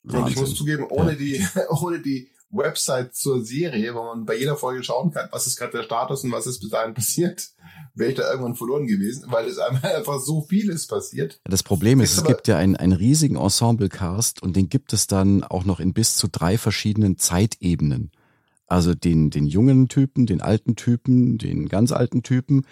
[0.03, 0.23] Wahnsinn.
[0.23, 1.17] Und ich muss zugeben, ohne ja.
[1.17, 5.57] die, ohne die Website zur Serie, wo man bei jeder Folge schauen kann, was ist
[5.57, 7.49] gerade der Status und was ist bis dahin passiert,
[7.93, 11.39] wäre ich da irgendwann verloren gewesen, weil es einfach so vieles passiert.
[11.43, 15.43] Das Problem ist, es gibt ja einen, einen riesigen Ensemble-Cast und den gibt es dann
[15.43, 18.11] auch noch in bis zu drei verschiedenen Zeitebenen.
[18.67, 22.65] Also den, den jungen Typen, den alten Typen, den ganz alten Typen.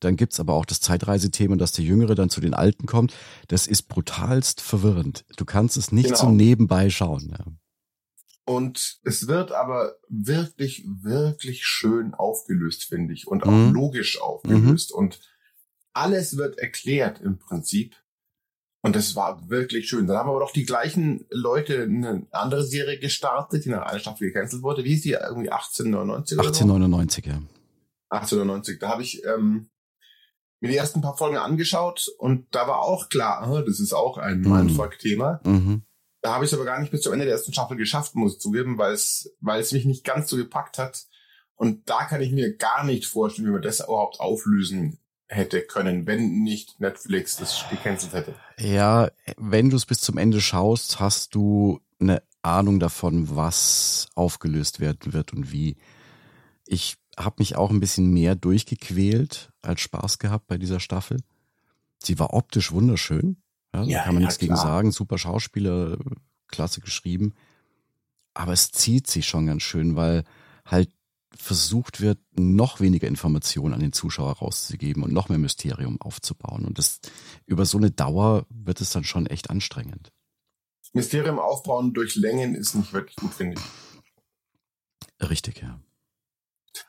[0.00, 3.14] Dann gibt's aber auch das Zeitreisethema, dass der Jüngere dann zu den Alten kommt.
[3.48, 5.24] Das ist brutalst verwirrend.
[5.36, 6.18] Du kannst es nicht genau.
[6.18, 7.34] so nebenbei schauen.
[7.38, 7.44] Ja.
[8.44, 13.26] Und es wird aber wirklich, wirklich schön aufgelöst, finde ich.
[13.26, 13.72] Und auch mhm.
[13.72, 14.92] logisch aufgelöst.
[14.92, 14.98] Mhm.
[14.98, 15.20] Und
[15.92, 17.96] alles wird erklärt im Prinzip.
[18.82, 20.06] Und das war wirklich schön.
[20.06, 24.28] Dann haben aber doch die gleichen Leute eine andere Serie gestartet, die nach einer Staffel
[24.28, 24.84] gecancelt wurde.
[24.84, 25.12] Wie ist die?
[25.12, 27.30] Irgendwie 1899 oder 1899, so?
[27.30, 27.36] ja.
[28.10, 28.78] 1899.
[28.78, 29.70] Da habe ich ähm,
[30.60, 34.40] mir die ersten paar Folgen angeschaut und da war auch klar, das ist auch ein
[34.40, 34.52] mhm.
[34.52, 35.40] Mindfuck-Thema.
[35.44, 35.82] Mhm.
[36.22, 38.34] Da habe ich es aber gar nicht bis zum Ende der ersten Staffel geschafft, muss
[38.34, 41.06] ich zugeben, weil es, weil es mich nicht ganz so gepackt hat.
[41.54, 46.06] Und da kann ich mir gar nicht vorstellen, wie man das überhaupt auflösen hätte können,
[46.06, 48.34] wenn nicht Netflix das gecancelt hätte.
[48.58, 54.80] Ja, wenn du es bis zum Ende schaust, hast du eine Ahnung davon, was aufgelöst
[54.80, 55.76] werden wird und wie.
[56.66, 61.18] Ich habe mich auch ein bisschen mehr durchgequält als Spaß gehabt bei dieser Staffel.
[62.02, 63.38] Sie war optisch wunderschön.
[63.74, 64.48] Ja, ja kann man ja, nichts klar.
[64.48, 64.92] gegen sagen.
[64.92, 65.98] Super Schauspieler,
[66.48, 67.34] klasse geschrieben.
[68.34, 70.24] Aber es zieht sich schon ganz schön, weil
[70.64, 70.90] halt
[71.38, 76.64] versucht wird, noch weniger Informationen an den Zuschauer rauszugeben und noch mehr Mysterium aufzubauen.
[76.64, 77.00] Und das
[77.46, 80.12] über so eine Dauer wird es dann schon echt anstrengend.
[80.92, 85.30] Mysterium aufbauen durch Längen ist nicht wirklich gut, finde ich.
[85.30, 85.80] Richtig, ja.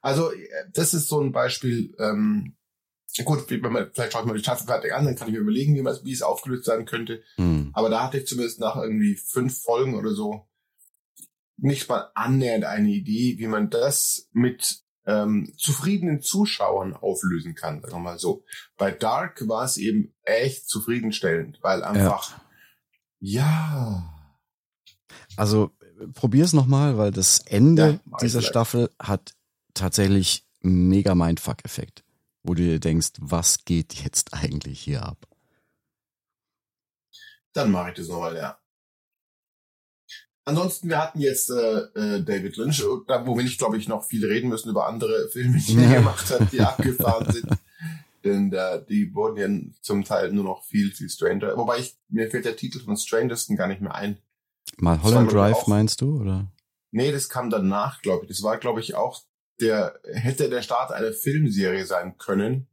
[0.01, 0.31] Also,
[0.73, 2.55] das ist so ein Beispiel, ähm,
[3.23, 5.39] gut, wenn man, vielleicht schaue ich mal die Staffel fertig an, dann kann ich mir
[5.39, 7.23] überlegen, wie, man, wie es aufgelöst sein könnte.
[7.35, 7.71] Hm.
[7.73, 10.47] Aber da hatte ich zumindest nach irgendwie fünf Folgen oder so
[11.57, 17.93] nicht mal annähernd eine Idee, wie man das mit ähm, zufriedenen Zuschauern auflösen kann, sagen
[17.93, 18.43] wir mal so.
[18.77, 22.39] Bei Dark war es eben echt zufriedenstellend, weil einfach,
[23.19, 23.41] ja.
[23.41, 24.13] ja.
[25.37, 25.71] Also
[26.13, 29.33] probier's nochmal, weil das Ende ja, dieser Staffel hat
[29.73, 32.03] tatsächlich mega Mindfuck-Effekt,
[32.43, 35.25] wo du dir denkst, was geht jetzt eigentlich hier ab?
[37.53, 38.59] Dann mache ich das nochmal, ja.
[40.47, 44.05] Ansonsten, wir hatten jetzt äh, äh, David Lynch, da wo wir nicht, glaube ich, noch
[44.05, 47.49] viel reden müssen über andere Filme, die er gemacht hat, die abgefahren sind.
[48.23, 51.57] Denn da, die wurden ja zum Teil nur noch viel, viel stranger.
[51.57, 54.19] Wobei ich, mir fällt der Titel von Strangersten gar nicht mehr ein.
[54.77, 56.49] Mal Holland Drive auch, meinst du, oder?
[56.91, 58.29] Nee, das kam danach, glaube ich.
[58.29, 59.23] Das war, glaube ich, auch
[59.59, 62.67] der, hätte der Start einer Filmserie sein können.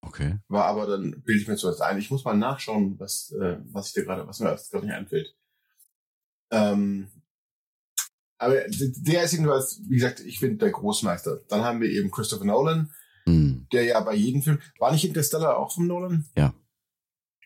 [0.00, 0.38] Okay.
[0.48, 1.98] War aber dann, bilde ich mir was ein.
[1.98, 5.36] Ich muss mal nachschauen, was, äh, was ich dir gerade, was mir gerade nicht einfällt.
[6.50, 7.08] Ähm,
[8.38, 11.40] aber der ist jedenfalls, wie gesagt, ich finde der Großmeister.
[11.48, 12.92] Dann haben wir eben Christopher Nolan,
[13.24, 13.66] mhm.
[13.72, 16.26] der ja bei jedem Film, war nicht Interstellar auch von Nolan?
[16.36, 16.52] Ja.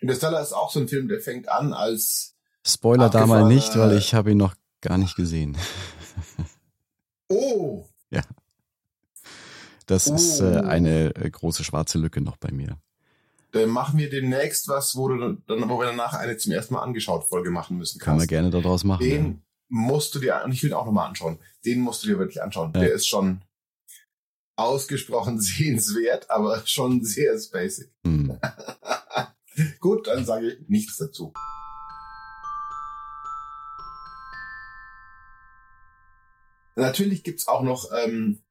[0.01, 2.37] Interstellar ist auch so ein Film, der fängt an als
[2.67, 5.57] Spoiler da mal nicht, weil ich habe ihn noch gar nicht gesehen.
[7.29, 7.87] oh!
[8.11, 8.23] Ja.
[9.87, 10.15] Das oh.
[10.15, 12.79] ist äh, eine äh, große schwarze Lücke noch bei mir.
[13.53, 16.83] Dann machen wir demnächst was, wo, du dann, wo wir danach eine zum ersten Mal
[16.83, 17.99] angeschaut Folge machen müssen.
[17.99, 19.03] Kann man gerne daraus machen.
[19.03, 19.35] Den ja.
[19.69, 22.43] musst du dir, und ich will ihn auch nochmal anschauen, den musst du dir wirklich
[22.43, 22.73] anschauen.
[22.75, 22.81] Ja.
[22.81, 23.43] Der ist schon
[24.57, 27.91] ausgesprochen sehenswert, aber schon sehr spacig.
[28.05, 28.39] Hm.
[29.81, 31.33] Gut, dann sage ich nichts dazu.
[36.77, 38.43] Natürlich gibt's auch noch ähm,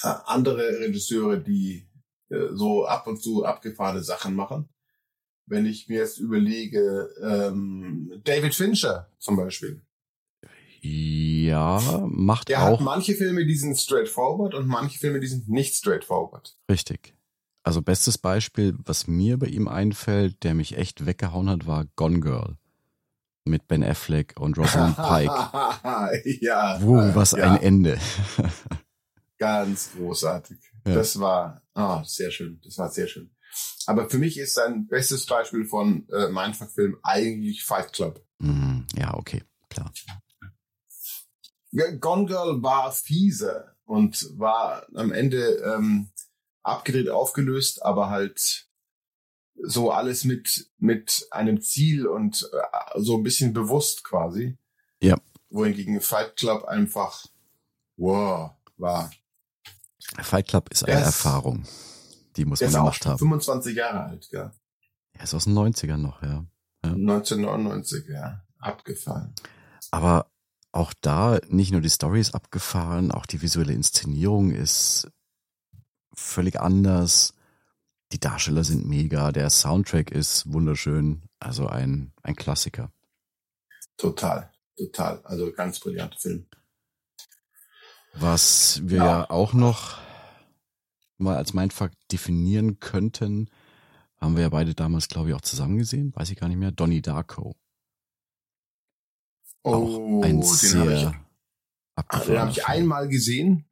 [0.00, 1.91] andere Regisseure, die äh,
[2.52, 4.68] so ab und zu abgefahrene Sachen machen.
[5.46, 9.82] wenn ich mir jetzt überlege, ähm, David Fincher zum Beispiel.
[10.80, 15.48] Ja, macht Der auch hat manche Filme, die sind straightforward und manche Filme, die sind
[15.48, 16.56] nicht straightforward.
[16.70, 17.14] richtig.
[17.64, 22.18] Also bestes Beispiel, was mir bei ihm einfällt, der mich echt weggehauen hat, war Gone
[22.20, 22.56] Girl
[23.44, 26.40] mit Ben Affleck und Rosalind Pike.
[26.40, 26.78] ja.
[26.82, 27.98] Wow, was ja, ein Ende.
[29.38, 30.58] Ganz großartig.
[30.84, 30.94] Ja.
[30.94, 32.60] Das war ah, sehr schön.
[32.64, 33.30] Das war sehr schön.
[33.86, 38.24] Aber für mich ist sein bestes Beispiel von äh, Mindfuck-Film eigentlich Fight Club.
[38.40, 39.92] Hm, ja, okay, klar.
[41.70, 46.10] Ja, Gone Girl war fiese und war am Ende ähm,
[46.62, 48.68] abgedreht, aufgelöst, aber halt
[49.64, 54.56] so alles mit mit einem Ziel und äh, so ein bisschen bewusst quasi.
[55.00, 55.16] Ja.
[55.50, 57.26] Wohingegen Fight Club einfach
[57.96, 59.10] wow war.
[60.20, 61.64] Fight Club ist eine Der Erfahrung.
[62.36, 63.18] Die muss man gemacht haben.
[63.18, 64.52] 25 Jahre alt, ja.
[65.12, 66.44] Er ist aus den 90ern noch, ja.
[66.82, 68.42] 1999, ja.
[68.58, 69.34] Abgefallen.
[69.90, 70.30] Aber
[70.72, 75.08] auch da nicht nur die Story ist abgefahren, auch die visuelle Inszenierung ist
[76.14, 77.34] völlig anders.
[78.12, 82.90] Die Darsteller sind mega, der Soundtrack ist wunderschön, also ein, ein Klassiker.
[83.96, 85.20] Total, total.
[85.24, 86.46] Also ganz brillanter Film.
[88.14, 89.04] Was wir Ja.
[89.04, 89.98] ja, auch noch
[91.18, 93.48] mal als Mindfuck definieren könnten,
[94.18, 96.72] haben wir ja beide damals, glaube ich, auch zusammen gesehen, weiß ich gar nicht mehr,
[96.72, 97.56] Donnie Darko.
[99.64, 101.26] auch ein Oh, den habe ich, sehr den hab
[101.96, 103.68] abgefahrener ich einmal gesehen.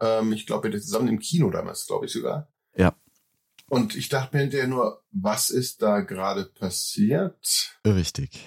[0.00, 2.52] Ähm, ich glaube, wir waren zusammen im Kino damals, glaube ich sogar.
[2.76, 2.94] Ja.
[3.68, 7.78] Und ich dachte mir hinterher nur, was ist da gerade passiert?
[7.86, 8.40] Richtig.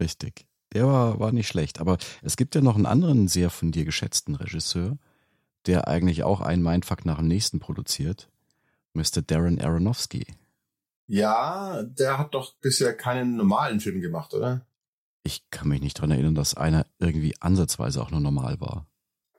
[0.00, 0.46] Richtig.
[0.72, 1.80] Der war, war nicht schlecht.
[1.80, 4.96] Aber es gibt ja noch einen anderen sehr von dir geschätzten Regisseur,
[5.66, 8.28] der eigentlich auch einen Mindfuck nach dem nächsten produziert.
[8.94, 9.22] Mr.
[9.26, 10.26] Darren Aronofsky.
[11.06, 14.66] Ja, der hat doch bisher keinen normalen Film gemacht, oder?
[15.24, 18.86] Ich kann mich nicht dran erinnern, dass einer irgendwie ansatzweise auch nur normal war.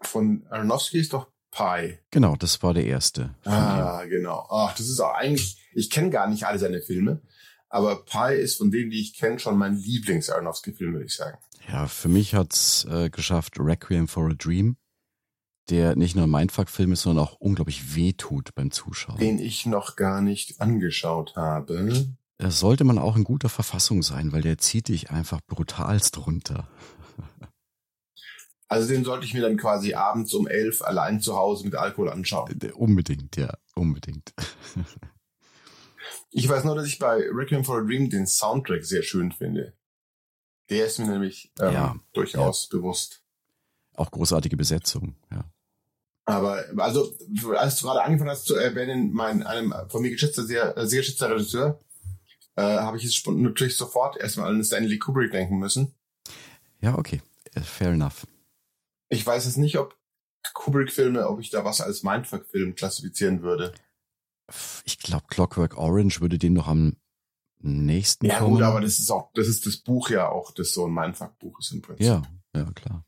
[0.02, 2.00] Von Aronofsky ist doch Pi.
[2.10, 3.36] Genau, das war der erste.
[3.44, 3.60] von ihm.
[3.60, 4.48] Ah, genau.
[4.50, 7.22] Ach, das ist auch eigentlich, ich kenne gar nicht alle seine Filme,
[7.74, 11.40] aber Pi ist von denen, die ich kenne, schon mein Lieblings-Aronofsky-Film, würde ich sagen.
[11.68, 14.78] Ja, für mich hat's äh, geschafft Requiem for a Dream,
[15.72, 19.18] der nicht nur ein Mindfuck-Film ist, sondern auch unglaublich wehtut beim Zuschauen.
[19.18, 22.14] Den ich noch gar nicht angeschaut habe.
[22.38, 26.68] Da sollte man auch in guter Verfassung sein, weil der zieht dich einfach brutalst runter.
[28.70, 32.10] Also den sollte ich mir dann quasi abends um elf allein zu Hause mit Alkohol
[32.10, 32.58] anschauen.
[32.74, 34.34] Unbedingt, ja, unbedingt.
[36.36, 39.74] Ich weiß nur, dass ich bei Requiem for a Dream den Soundtrack sehr schön finde.
[40.70, 43.24] Der ist mir nämlich ähm, Ja, durchaus bewusst.
[43.96, 45.46] Auch großartige Besetzung, ja.
[46.26, 47.14] Aber also,
[47.56, 51.30] als du gerade angefangen hast zu erwähnen, mein einem von mir geschätzter, sehr, sehr geschätzter
[51.30, 51.80] Regisseur,
[52.56, 55.94] äh, habe ich jetzt natürlich sofort erstmal an Stanley Kubrick denken müssen.
[56.80, 57.22] Ja, okay,
[57.54, 58.26] äh, fair enough.
[59.10, 59.96] Ich weiß jetzt nicht, ob
[60.54, 63.74] Kubrick-Filme, ob ich da was als Mindfuck-Film klassifizieren würde.
[64.86, 66.98] Ich glaube, Clockwork Orange würde dem noch am
[67.60, 68.56] nächsten Ja kommen.
[68.56, 71.60] gut, aber das ist auch, das ist das Buch ja auch, das so ein Mindfuck-Buch
[71.60, 72.06] ist im Prinzip.
[72.06, 72.22] ja,
[72.56, 73.06] ja, klar.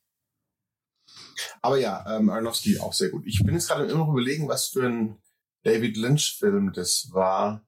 [1.61, 3.25] Aber ja, ähm, Aronofsky auch sehr gut.
[3.25, 5.21] Ich bin jetzt gerade immer noch überlegen, was für ein
[5.63, 7.65] David Lynch-Film das war,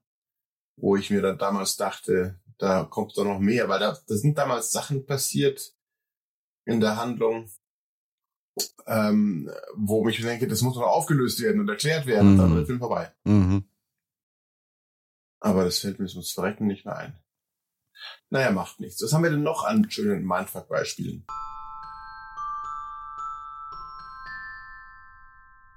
[0.76, 4.38] wo ich mir dann damals dachte, da kommt doch noch mehr, weil da, da sind
[4.38, 5.74] damals Sachen passiert
[6.64, 7.50] in der Handlung,
[8.86, 12.50] ähm, wo ich denke, das muss noch aufgelöst werden und erklärt werden, und dann Mhm.
[12.50, 13.12] war der Film vorbei.
[13.24, 13.64] Mhm.
[15.40, 17.18] Aber das fällt mir sonst verrecken nicht mehr ein.
[18.30, 19.02] Naja, macht nichts.
[19.02, 21.24] Was haben wir denn noch an schönen Mindfuck-Beispielen?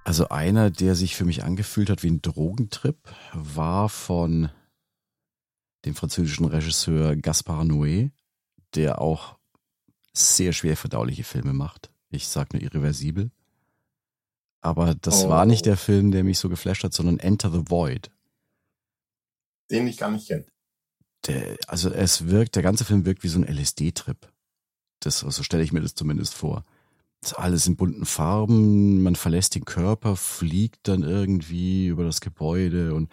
[0.04, 2.98] Also einer, der sich für mich angefühlt hat wie ein Drogentrip,
[3.34, 4.50] war von
[5.86, 8.12] dem französischen Regisseur Gaspard Noé,
[8.76, 9.38] der auch
[10.13, 11.90] sehr schwer verdauliche Filme macht.
[12.12, 13.32] Ich sag nur irreversibel.
[14.62, 15.30] Aber das Oh.
[15.30, 18.12] war nicht der Film, der mich so geflasht hat, sondern Enter the Void.
[19.71, 20.45] Den ich gar nicht kenne.
[21.26, 24.32] Der, also es wirkt, der ganze Film wirkt wie so ein LSD-Trip.
[25.00, 26.63] Das, so stelle ich mir das zumindest vor.
[27.21, 32.93] Das alles in bunten Farben, man verlässt den Körper, fliegt dann irgendwie über das Gebäude
[32.93, 33.12] und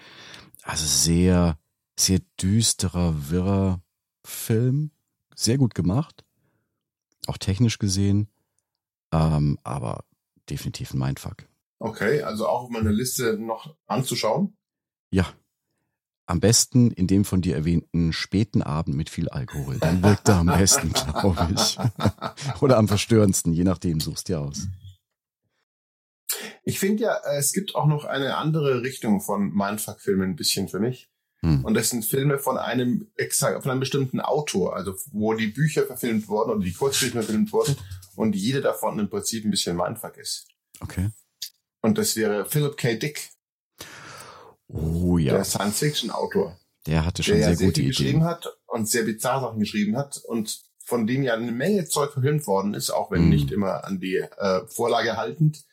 [0.62, 1.58] also sehr,
[1.98, 3.82] sehr düsterer, wirrer
[4.24, 4.90] Film.
[5.34, 6.24] Sehr gut gemacht.
[7.26, 8.28] Auch technisch gesehen.
[9.12, 10.04] Ähm, aber
[10.50, 11.46] definitiv ein Mindfuck.
[11.80, 14.56] Okay, also auch auf meiner Liste noch anzuschauen.
[15.10, 15.32] Ja.
[16.26, 19.78] Am besten in dem von dir erwähnten späten Abend mit viel Alkohol.
[19.78, 21.78] Dann wirkt er am besten, glaube ich.
[22.60, 24.68] Oder am verstörendsten, je nachdem, suchst dir aus.
[26.64, 30.80] Ich finde ja, es gibt auch noch eine andere Richtung von Mindfuck-Filmen ein bisschen für
[30.80, 31.10] mich.
[31.42, 31.64] Hm.
[31.64, 35.87] Und das sind Filme von einem exakt, von einem bestimmten Autor, also wo die Bücher
[35.87, 37.77] verfilmt wurden oder die Kurzgeschichten verfilmt wurden
[38.16, 40.48] und jede davon im Prinzip ein bisschen Mindfuck ist.
[40.81, 41.11] Okay.
[41.81, 42.94] Und das wäre Philip K.
[42.96, 43.31] Dick.
[44.66, 45.35] Oh ja.
[45.35, 46.59] Der Science-Fiction-Autor.
[46.87, 47.96] Der hatte schon der sehr ja sehr gute viel Ideen.
[48.05, 52.12] geschrieben hat und sehr bizarre Sachen geschrieben hat und von dem ja eine Menge Zeug
[52.12, 53.29] verfilmt worden ist, auch wenn Mhm.
[53.29, 55.64] nicht immer an die äh, Vorlage haltend.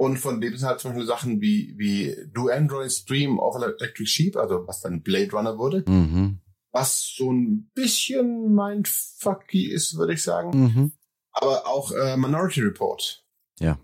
[0.00, 4.06] Und von dem sind halt zum Beispiel Sachen wie, wie Do Androids Dream of Electric
[4.06, 6.40] Sheep, also was dann Blade Runner wurde, Mhm.
[6.72, 10.58] was so ein bisschen mindfucky ist, würde ich sagen.
[10.58, 10.92] Mhm.
[11.32, 13.22] Aber auch äh, Minority Report.
[13.58, 13.78] Ja.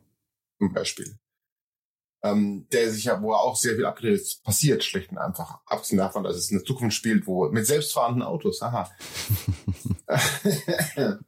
[0.59, 1.18] Zum Beispiel.
[2.22, 5.61] Ähm, der sich ja, wo auch sehr viel abgedreht passiert, schlicht und einfach.
[5.66, 8.90] Abgesehen davon, dass es eine Zukunft spielt, wo mit selbstfahrenden Autos, haha.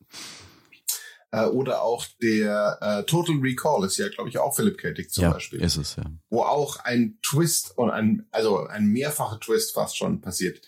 [1.30, 4.92] Äh, Oder auch der äh, Total Recall ist ja, glaube ich, auch Philip K.
[4.92, 5.60] Dick zum ja, Beispiel.
[5.60, 6.04] ist es, ja.
[6.30, 10.60] Wo auch ein Twist und ein, also ein mehrfacher Twist fast schon passiert.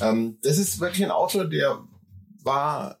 [0.00, 1.82] Ähm, das ist wirklich ein Autor, der
[2.44, 2.98] war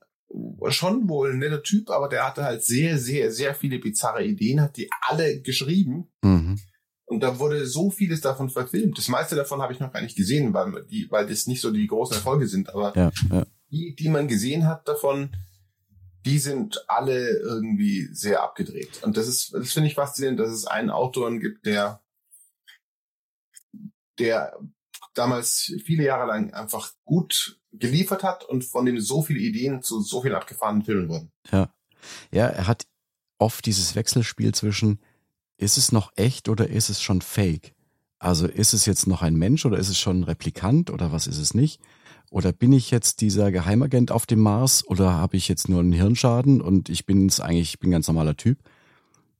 [0.70, 4.60] schon wohl ein netter Typ, aber der hatte halt sehr, sehr, sehr viele bizarre Ideen,
[4.60, 6.10] hat die alle geschrieben.
[6.22, 6.58] Mhm.
[7.06, 8.98] Und da wurde so vieles davon verfilmt.
[8.98, 11.70] Das meiste davon habe ich noch gar nicht gesehen, weil, die, weil das nicht so
[11.70, 12.68] die großen Erfolge sind.
[12.74, 13.46] Aber Ja, ja.
[13.70, 15.30] die, die man gesehen hat davon,
[16.28, 19.02] die sind alle irgendwie sehr abgedreht.
[19.02, 22.02] Und das ist, das finde ich faszinierend, dass es einen Autoren gibt, der,
[24.18, 24.58] der
[25.14, 30.02] damals viele Jahre lang einfach gut geliefert hat und von dem so viele Ideen zu
[30.02, 31.32] so vielen abgefahrenen Filmen wurden.
[31.50, 31.72] Ja.
[32.30, 32.86] Ja, er hat
[33.38, 35.00] oft dieses Wechselspiel zwischen,
[35.56, 37.74] ist es noch echt oder ist es schon fake?
[38.18, 41.26] Also ist es jetzt noch ein Mensch oder ist es schon ein Replikant oder was
[41.26, 41.80] ist es nicht?
[42.30, 45.92] Oder bin ich jetzt dieser Geheimagent auf dem Mars oder habe ich jetzt nur einen
[45.92, 48.58] Hirnschaden und ich bin es eigentlich, ich bin ein ganz normaler Typ?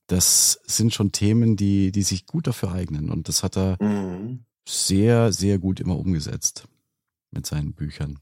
[0.06, 4.44] Das sind schon Themen, die, die sich gut dafür eignen und das hat er Mhm.
[4.66, 6.66] sehr, sehr gut immer umgesetzt
[7.30, 8.18] mit seinen Büchern.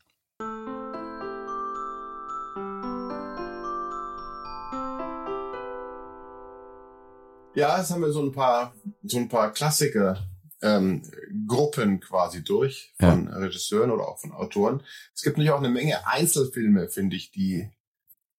[7.55, 10.19] Ja, jetzt haben wir so ein paar, so ein paar Klassiker,
[10.63, 11.03] ähm,
[11.47, 14.83] Gruppen quasi durch von Regisseuren oder auch von Autoren.
[15.15, 17.71] Es gibt natürlich auch eine Menge Einzelfilme, finde ich, die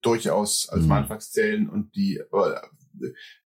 [0.02, 0.90] durchaus als Mhm.
[0.90, 2.62] Mindfucks zählen und die äh,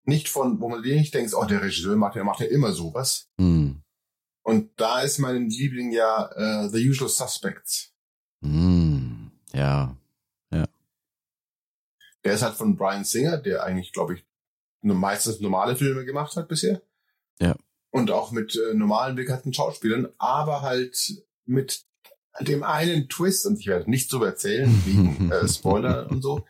[0.04, 3.30] nicht von, wo man nicht denkt, oh, der Regisseur macht, der macht ja immer sowas.
[3.38, 3.84] Hm.
[4.44, 7.94] Und da ist mein Liebling ja äh, The Usual Suspects.
[8.42, 9.32] Hm.
[9.54, 9.98] Ja.
[12.24, 14.26] Der ist halt von Brian Singer, der eigentlich, glaube ich,
[14.82, 16.82] meistens normale Filme gemacht hat bisher.
[17.40, 17.56] Ja.
[17.92, 21.14] Und auch mit äh, normalen bekannten Schauspielern, aber halt
[21.46, 21.84] mit
[22.40, 26.46] dem einen Twist, und ich werde nicht so erzählen, wegen äh, Spoiler und so,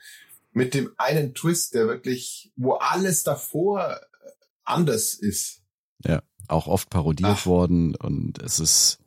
[0.53, 4.29] mit dem einen Twist, der wirklich, wo alles davor äh,
[4.63, 5.63] anders ist.
[6.47, 7.45] auch oft parodiert Ach.
[7.45, 8.99] worden und es ist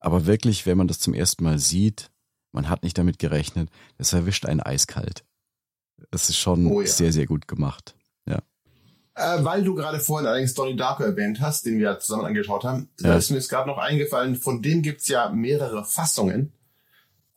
[0.00, 2.10] aber wirklich, wenn man das zum ersten Mal sieht,
[2.52, 5.24] man hat nicht damit gerechnet, es erwischt einen eiskalt.
[6.10, 6.86] Es ist schon Oh ja.
[6.86, 7.94] sehr, sehr gut gemacht.
[9.20, 12.88] Äh, weil du gerade vorhin allerdings Donnie Darko erwähnt hast, den wir zusammen angeschaut haben,
[13.00, 13.08] Ja.
[13.10, 16.52] da ist mir jetzt gerade noch eingefallen, von dem gibt's ja mehrere Fassungen.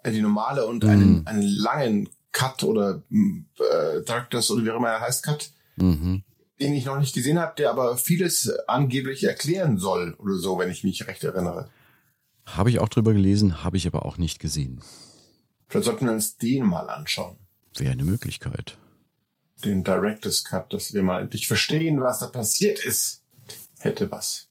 [0.04, 0.90] Äh, Die normale und Mhm.
[0.90, 6.24] einen, einen langen Cut oder äh, Directors oder wie auch immer er heißt, Cut, Mhm.
[6.60, 10.70] den ich noch nicht gesehen habe, der aber vieles angeblich erklären soll oder so, wenn
[10.72, 11.70] ich mich recht erinnere.
[12.46, 14.82] Habe ich auch drüber gelesen, habe ich aber auch nicht gesehen.
[15.68, 17.38] Vielleicht sollten wir uns den mal anschauen.
[17.78, 18.78] Wäre eine Möglichkeit.
[19.64, 23.24] Den Director's Cut, dass wir mal endlich verstehen, was da passiert ist.
[23.80, 24.50] Hätte was.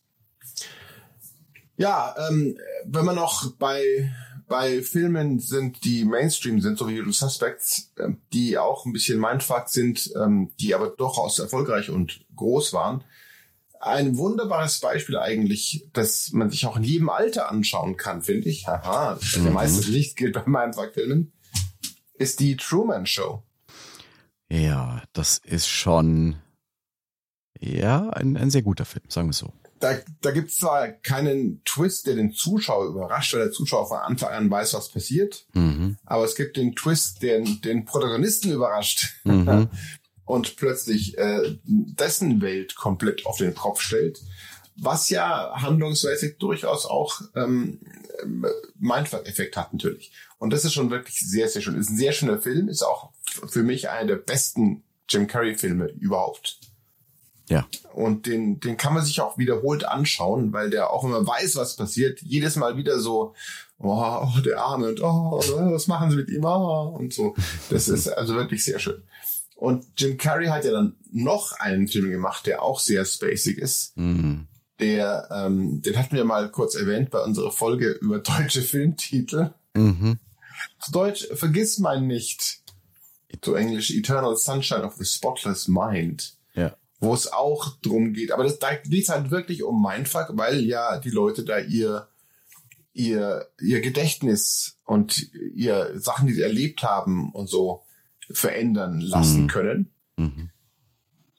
[1.76, 4.12] Ja, ähm, wenn wir noch bei,
[4.46, 9.18] bei Filmen sind, die Mainstream sind, so wie Little Suspects, ähm, die auch ein bisschen
[9.18, 13.04] Mindfuck sind, ähm, die aber durchaus erfolgreich und groß waren.
[13.80, 18.66] Ein wunderbares Beispiel eigentlich, das man sich auch in jedem Alter anschauen kann, finde ich.
[18.68, 19.52] Haha, der Mhm.
[19.54, 21.32] meiste Licht gilt bei Mindfuck-Filmen.
[22.14, 23.42] Ist die Truman Show.
[24.52, 26.36] Ja, das ist schon
[27.58, 29.52] ja ein, ein sehr guter Film, sagen wir so.
[29.80, 34.30] da, da gibt's zwar keinen Twist, der den Zuschauer überrascht, weil der Zuschauer von Anfang
[34.30, 35.96] an weiß, was passiert, Mhm.
[36.04, 39.68] aber es gibt den Twist, der den Protagonisten überrascht Mhm.
[40.26, 44.20] und plötzlich äh, dessen Welt komplett auf den Kopf stellt,
[44.76, 47.80] was ja handlungsmäßig durchaus auch ähm,
[48.22, 48.46] ähm,
[48.78, 50.12] Mindfuck-Effekt hat natürlich.
[50.42, 51.78] Und das ist schon wirklich sehr, sehr schön.
[51.78, 53.10] Ist ein sehr schöner Film, ist auch
[53.46, 56.58] für mich einer der besten Jim Carrey-Filme überhaupt.
[57.48, 57.64] Ja.
[57.94, 61.76] Und den, den kann man sich auch wiederholt anschauen, weil der auch immer weiß, was
[61.76, 62.22] passiert.
[62.22, 63.36] Jedes Mal wieder so,
[63.78, 65.40] oh, oh der Arme und oh,
[65.72, 66.44] was machen sie mit ihm?
[66.44, 67.36] Oh, und so.
[67.70, 69.00] Das ist also wirklich sehr schön.
[69.54, 73.96] Und Jim Carrey hat ja dann noch einen Film gemacht, der auch sehr spacig ist.
[73.96, 74.48] Mhm.
[74.80, 79.54] der, ähm, den hatten wir mal kurz erwähnt bei unserer Folge über deutsche Filmtitel.
[79.74, 80.18] Mhm.
[80.80, 82.60] Zu Deutsch, vergiss mein nicht.
[83.40, 86.34] Zu Englisch Eternal Sunshine of the Spotless Mind.
[86.54, 86.76] Ja.
[87.00, 88.30] Wo es auch drum geht.
[88.30, 92.08] Aber das, da geht es halt wirklich um Mindfuck, weil ja die Leute da ihr,
[92.92, 97.82] ihr, ihr Gedächtnis und ihr Sachen, die sie erlebt haben und so
[98.30, 99.46] verändern lassen Mhm.
[99.48, 99.90] können.
[100.16, 100.50] Mhm.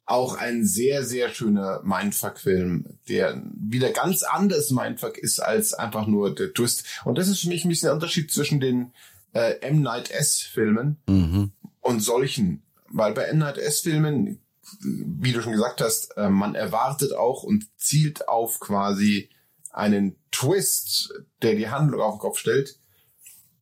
[0.06, 6.36] Auch ein sehr, sehr schöner Mindfuck-Film, der wieder ganz anders Mindfuck ist als einfach nur
[6.36, 6.84] der Twist.
[7.06, 8.92] Und das ist für mich ein bisschen der Unterschied zwischen den
[9.34, 9.82] äh, M.
[9.82, 11.52] Night S-Filmen Mhm.
[11.82, 12.64] und solchen.
[12.90, 13.40] Weil bei M.
[13.40, 14.40] Night S-Filmen,
[14.82, 19.30] wie du schon gesagt hast, äh, man erwartet auch und zielt auf quasi
[19.72, 22.78] einen Twist, der die Handlung auf den Kopf stellt.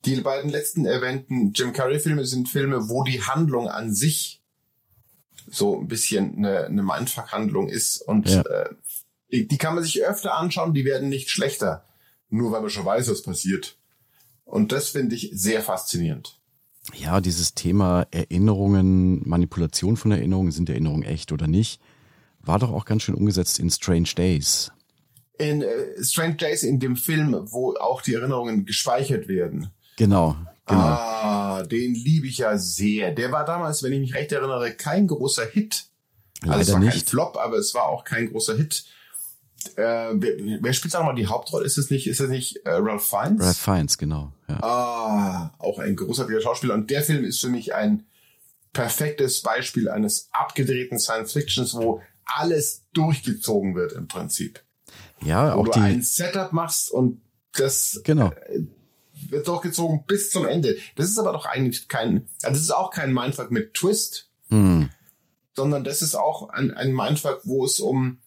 [0.06, 4.42] Die beiden letzten erwähnten Jim Carrey-Filme sind Filme, wo die Handlung an sich
[5.48, 8.02] so ein bisschen eine, eine Mindfuck-Handlung ist.
[8.02, 8.42] Und Ja.
[8.42, 8.70] äh,
[9.32, 11.86] die, die kann man sich öfter anschauen, die werden nicht schlechter.
[12.30, 13.78] Nur weil man schon weiß, was passiert.
[14.52, 16.38] Und das finde ich sehr faszinierend.
[16.94, 21.82] Ja, dieses Thema Erinnerungen, Manipulation von Erinnerungen, sind Erinnerungen echt oder nicht,
[22.42, 24.72] war doch auch ganz schön umgesetzt in Strange Days.
[25.38, 29.70] In äh, Strange Days, in dem Film, wo auch die Erinnerungen gespeichert werden.
[29.96, 30.36] Genau,
[30.66, 30.82] genau.
[30.82, 33.14] Ah, den liebe ich ja sehr.
[33.14, 35.86] Der war damals, wenn ich mich recht erinnere, kein großer Hit.
[36.42, 37.10] Also es Leider war kein nicht.
[37.10, 38.84] Flop, aber es war auch kein großer Hit.
[39.76, 41.66] Äh, wer, wer spielt sag mal die Hauptrolle?
[41.66, 43.46] Ist es nicht, ist es nicht äh, Ralph Fiennes?
[43.46, 44.34] Ralph Fiennes, genau.
[44.52, 44.64] Ja.
[44.64, 46.74] Ah, auch ein großartiger Schauspieler.
[46.74, 48.06] Und der Film ist für mich ein
[48.74, 54.64] perfektes Beispiel eines abgedrehten Science Fictions, wo alles durchgezogen wird im Prinzip.
[55.22, 57.22] Ja, Wo auch du ein die, Setup machst und
[57.54, 58.32] das genau.
[59.30, 60.78] wird durchgezogen bis zum Ende.
[60.96, 64.90] Das ist aber doch eigentlich kein, also das ist auch kein Mindfuck mit Twist, Hm.
[65.56, 68.20] sondern das ist auch ein, ein Mindfuck, wo es um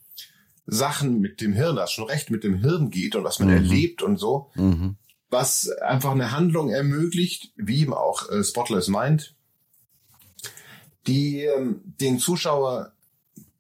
[0.67, 3.55] Sachen mit dem Hirn, hast schon recht, mit dem Hirn geht und was man Mhm.
[3.55, 4.97] erlebt und so, Mhm.
[5.35, 9.35] Was einfach eine Handlung ermöglicht, wie eben auch äh, Spotless Mind,
[11.07, 12.93] die ähm, den Zuschauer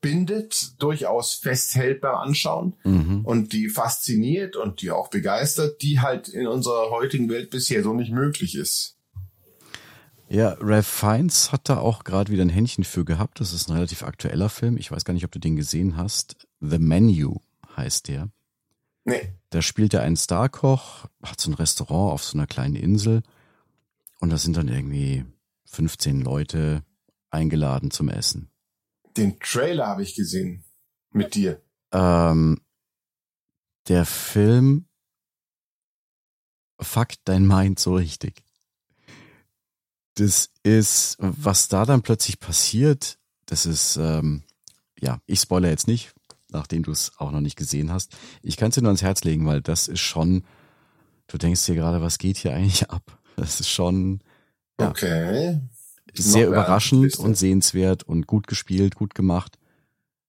[0.01, 3.25] bindet, durchaus festhält beim Anschauen Mhm.
[3.25, 7.95] und die fasziniert und die auch begeistert, die halt in unserer heutigen Welt bisher so
[7.95, 8.97] nicht möglich ist.
[10.29, 13.41] Ja, Ralph Fiennes hat da auch gerade wieder ein Händchen für gehabt.
[13.41, 14.77] Das ist ein relativ aktueller Film.
[14.79, 16.49] Ich weiß gar nicht, ob du den gesehen hast.
[16.61, 17.41] The Menu
[17.77, 18.31] heißt der.
[19.05, 19.33] Nee.
[19.55, 23.23] Da spielt er einen Starkoch, hat so ein Restaurant auf so einer kleinen Insel
[24.19, 25.25] und da sind dann irgendwie
[25.67, 26.83] 15 Leute
[27.31, 28.51] eingeladen zum Essen.
[29.17, 30.65] Den Trailer habe ich gesehen
[31.13, 31.63] mit dir.
[31.93, 32.63] Ähm,
[33.87, 34.87] der Film
[36.81, 38.43] fuckt dein Mind so richtig.
[40.15, 44.43] Das ist, was da dann plötzlich passiert, das ist, ähm,
[44.99, 46.13] ja, ich spoilere jetzt nicht,
[46.55, 48.17] nachdem du es auch noch nicht gesehen hast.
[48.43, 50.45] Ich kann es dir nur ans Herz legen, weil das ist schon,
[51.27, 53.19] du denkst dir gerade, was geht hier eigentlich ab?
[53.37, 54.21] Das ist schon
[54.81, 54.91] Ja.
[54.91, 55.61] Okay.
[56.15, 59.59] sehr Noch überraschend und sehenswert und gut gespielt, gut gemacht.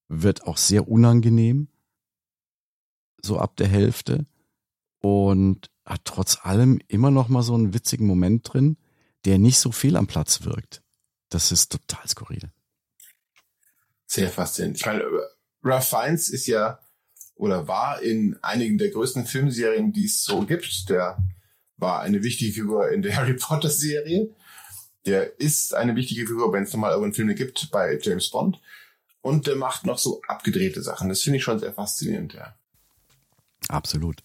[0.08, 1.68] Wird auch sehr unangenehm,
[3.22, 4.26] so ab der Hälfte.
[5.02, 8.78] Und hat trotz allem immer noch mal so einen witzigen Moment drin,
[9.26, 10.82] der nicht so viel am Platz wirkt.
[11.30, 12.52] Das ist total skurril.
[14.08, 14.78] Sehr faszinierend.
[14.78, 15.04] Ich meine,
[15.66, 16.80] Ralph Fiennes ist ja
[17.36, 20.90] oder war in einigen der größten Filmserien, die es so gibt.
[20.90, 21.18] Der
[21.78, 24.30] war eine wichtige Figur in der Harry Potter Serie.
[25.06, 28.62] Der ist eine wichtige Figur, wenn es nochmal irgendwann Filme gibt bei James Bond.
[29.22, 31.10] Und der macht noch so abgedrehte Sachen.
[31.10, 32.56] Das finde ich schon sehr faszinierend, ja.
[33.68, 34.24] Absolut.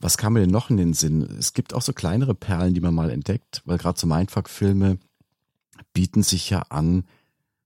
[0.00, 1.22] Was kam mir denn noch in den Sinn?
[1.38, 4.98] Es gibt auch so kleinere Perlen, die man mal entdeckt, weil gerade so Mindfuck-Filme
[5.92, 7.04] bieten sich ja an,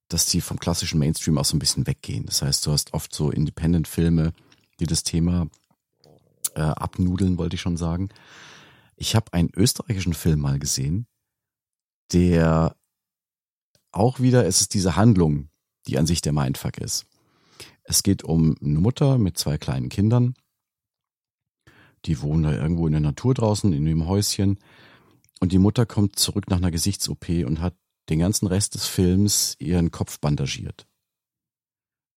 [0.08, 2.26] dass die vom klassischen Mainstream auch so ein bisschen weggehen.
[2.26, 4.32] Das heißt, du hast oft so Independent-Filme,
[4.80, 5.48] die das Thema
[6.54, 8.10] äh, abnudeln, wollte ich schon sagen.
[8.96, 11.06] Ich habe einen österreichischen Film mal gesehen,
[12.12, 12.76] der
[13.92, 15.48] auch wieder, es ist diese Handlung,
[15.86, 17.06] die an sich der Mindfuck ist.
[17.84, 20.34] Es geht um eine Mutter mit zwei kleinen Kindern.
[22.06, 24.58] Die wohnen da irgendwo in der Natur draußen, in dem Häuschen.
[25.40, 27.74] Und die Mutter kommt zurück nach einer Gesichts-OP und hat
[28.08, 30.86] den ganzen Rest des Films ihren Kopf bandagiert.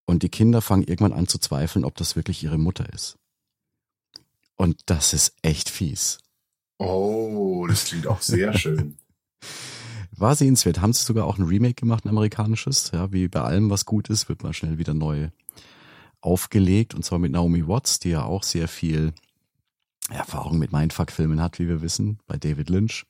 [0.05, 3.17] Und die Kinder fangen irgendwann an zu zweifeln, ob das wirklich ihre Mutter ist.
[4.55, 6.19] Und das ist echt fies.
[6.79, 8.97] Oh, das klingt auch sehr schön.
[10.11, 10.81] War sehenswert.
[10.81, 12.91] Haben sie sogar auch ein Remake gemacht, ein amerikanisches.
[12.91, 15.29] Ja, wie bei allem, was gut ist, wird mal schnell wieder neu
[16.21, 16.95] aufgelegt.
[16.95, 19.13] Und zwar mit Naomi Watts, die ja auch sehr viel
[20.09, 23.05] Erfahrung mit Mindfuck-Filmen hat, wie wir wissen, bei David Lynch.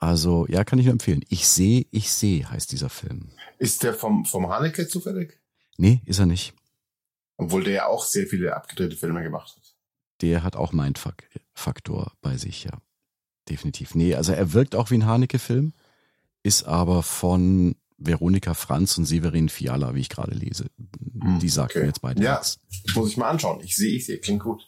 [0.00, 1.22] Also, ja, kann ich nur empfehlen.
[1.28, 3.28] Ich sehe, ich sehe, heißt dieser Film.
[3.58, 5.38] Ist der vom, vom Haneke zufällig?
[5.76, 6.54] Nee, ist er nicht.
[7.36, 9.74] Obwohl der ja auch sehr viele abgedrehte Filme gemacht hat.
[10.22, 12.72] Der hat auch Mindfuck-Faktor bei sich, ja.
[13.48, 13.94] Definitiv.
[13.94, 15.72] Nee, also er wirkt auch wie ein Haneke-Film,
[16.42, 20.66] ist aber von Veronika Franz und Severin Fiala, wie ich gerade lese.
[21.20, 21.86] Hm, Die sagten okay.
[21.86, 22.34] jetzt beide Ja.
[22.38, 22.58] nichts.
[22.94, 23.60] Muss ich mal anschauen.
[23.62, 24.66] Ich sehe, ich sehe, klingt gut.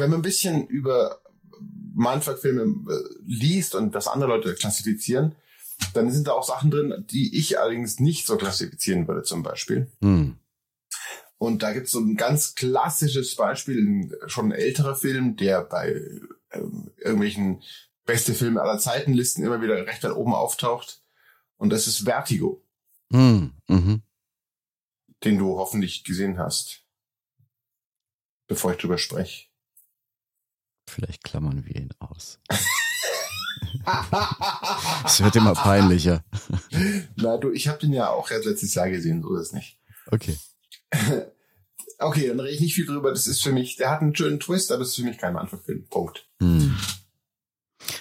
[0.00, 1.20] Wenn man ein bisschen über
[1.94, 5.36] Mindfuck-Filme äh, liest und das andere Leute klassifizieren,
[5.94, 9.90] dann sind da auch Sachen drin, die ich allerdings nicht so klassifizieren würde, zum Beispiel.
[10.00, 10.36] Hm.
[11.38, 15.94] Und da gibt es so ein ganz klassisches Beispiel, schon ein älterer Film, der bei
[16.52, 17.62] ähm, irgendwelchen
[18.04, 21.02] beste Filme aller Zeiten Listen immer wieder recht weit oben auftaucht.
[21.56, 22.62] Und das ist Vertigo,
[23.12, 23.52] Hm.
[23.68, 24.02] Mhm.
[25.24, 26.84] den du hoffentlich gesehen hast.
[28.46, 29.49] Bevor ich drüber spreche.
[30.90, 32.38] Vielleicht klammern wir ihn aus.
[35.04, 36.24] Es wird immer peinlicher.
[37.16, 39.78] Na du, ich habe den ja auch erst letztes Jahr gesehen, so ist es nicht.
[40.10, 40.36] Okay.
[42.02, 43.10] Okay, dann rede ich nicht viel drüber.
[43.10, 45.36] Das ist für mich, der hat einen schönen Twist, aber es ist für mich kein
[45.36, 45.86] Anfangfilm.
[45.90, 46.26] Punkt.
[46.40, 46.74] Hm.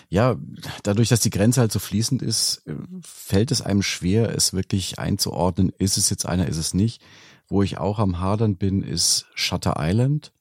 [0.07, 0.37] Ja,
[0.83, 4.99] dadurch, dass die Grenze halt so fließend ist, äh, fällt es einem schwer, es wirklich
[4.99, 5.73] einzuordnen.
[5.79, 7.01] Ist es jetzt einer, ist es nicht?
[7.49, 10.31] Wo ich auch am Hadern bin, ist Shutter Island.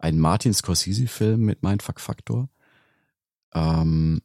[0.00, 2.48] Ein Martin Scorsese-Film mit Mindfuck-Faktor.
[3.54, 4.22] Ähm,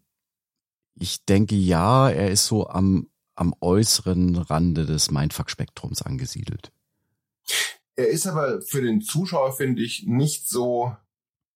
[0.95, 6.71] ich denke, ja, er ist so am, am äußeren Rande des Mindfuck-Spektrums angesiedelt.
[7.97, 10.95] Er ist aber für den Zuschauer, finde ich, nicht so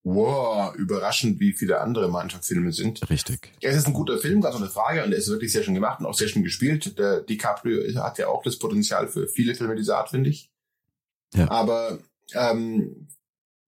[0.03, 3.09] wow, überraschend, wie viele andere Mindfuck-Filme sind.
[3.09, 3.51] Richtig.
[3.61, 5.99] Es ist ein guter Film, ganz ohne Frage, und er ist wirklich sehr schön gemacht
[5.99, 6.97] und auch sehr schön gespielt.
[6.97, 10.51] Der DiCaprio hat ja auch das Potenzial für viele Filme dieser Art, finde ich.
[11.33, 11.49] Ja.
[11.49, 11.99] Aber
[12.33, 13.07] ähm,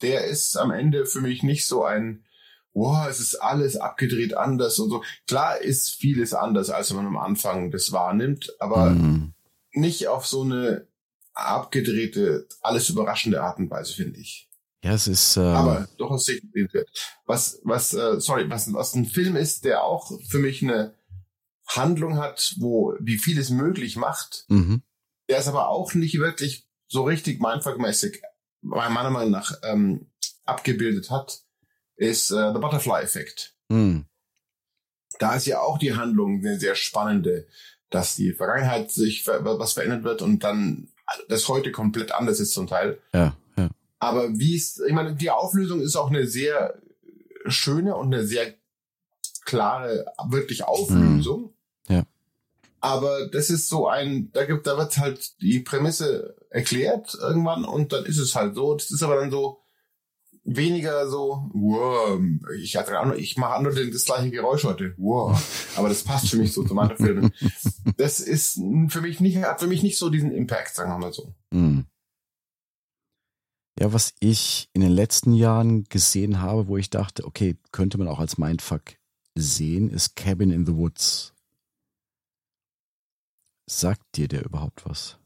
[0.01, 2.25] der ist am Ende für mich nicht so ein,
[2.73, 5.03] wow, es ist alles abgedreht anders und so.
[5.27, 9.33] Klar ist vieles anders, als man am Anfang das wahrnimmt, aber Hm.
[9.73, 10.87] nicht auf so eine
[11.33, 14.49] abgedrehte, alles überraschende Art und Weise, finde ich.
[14.83, 15.37] Ja, es ist.
[15.37, 16.89] Ähm, Aber durchaus sehenswert.
[17.25, 20.95] Was, was, äh, sorry, was, was ein Film ist, der auch für mich eine
[21.67, 24.81] Handlung hat, wo, die vieles möglich macht, mhm.
[25.29, 28.21] der ist aber auch nicht wirklich so richtig mindfuck-mäßig,
[28.62, 30.07] meiner Meinung nach, ähm,
[30.45, 31.41] abgebildet hat,
[31.95, 33.55] ist äh, The Butterfly Effect.
[33.70, 34.05] Hm.
[35.20, 37.47] Da ist ja auch die Handlung eine sehr spannende,
[37.89, 40.89] dass die Vergangenheit sich ver was verändert wird und dann
[41.28, 42.99] das heute komplett anders ist zum Teil.
[43.14, 43.70] Ja, ja.
[43.99, 46.82] Aber wie ist, ich meine, die Auflösung ist auch eine sehr
[47.47, 48.53] schöne und eine sehr
[49.45, 51.43] klare, wirklich Auflösung.
[51.43, 51.61] Ja.
[52.82, 57.93] Aber das ist so ein, da gibt, da wird halt die Prämisse erklärt irgendwann und
[57.93, 58.73] dann ist es halt so.
[58.73, 59.61] Das ist aber dann so
[60.43, 62.19] weniger so, wow,
[62.59, 65.39] ich hatte auch ich mache nur das gleiche Geräusch heute, wow.
[65.75, 67.32] Aber das passt für mich so zu meinen Filmen.
[67.97, 71.13] Das ist für mich nicht, hat für mich nicht so diesen Impact, sagen wir mal
[71.13, 71.36] so.
[71.53, 71.86] Hm.
[73.79, 78.07] Ja, was ich in den letzten Jahren gesehen habe, wo ich dachte, okay, könnte man
[78.07, 78.95] auch als Mindfuck
[79.36, 81.34] sehen, ist Cabin in the Woods.
[83.74, 85.17] Sagt dir der überhaupt was?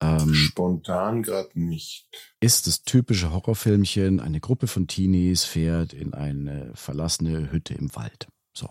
[0.00, 2.08] Ähm, Spontan gerade nicht.
[2.40, 8.28] ist das typische Horrorfilmchen, eine Gruppe von Teenies fährt in eine verlassene Hütte im Wald.
[8.54, 8.70] So,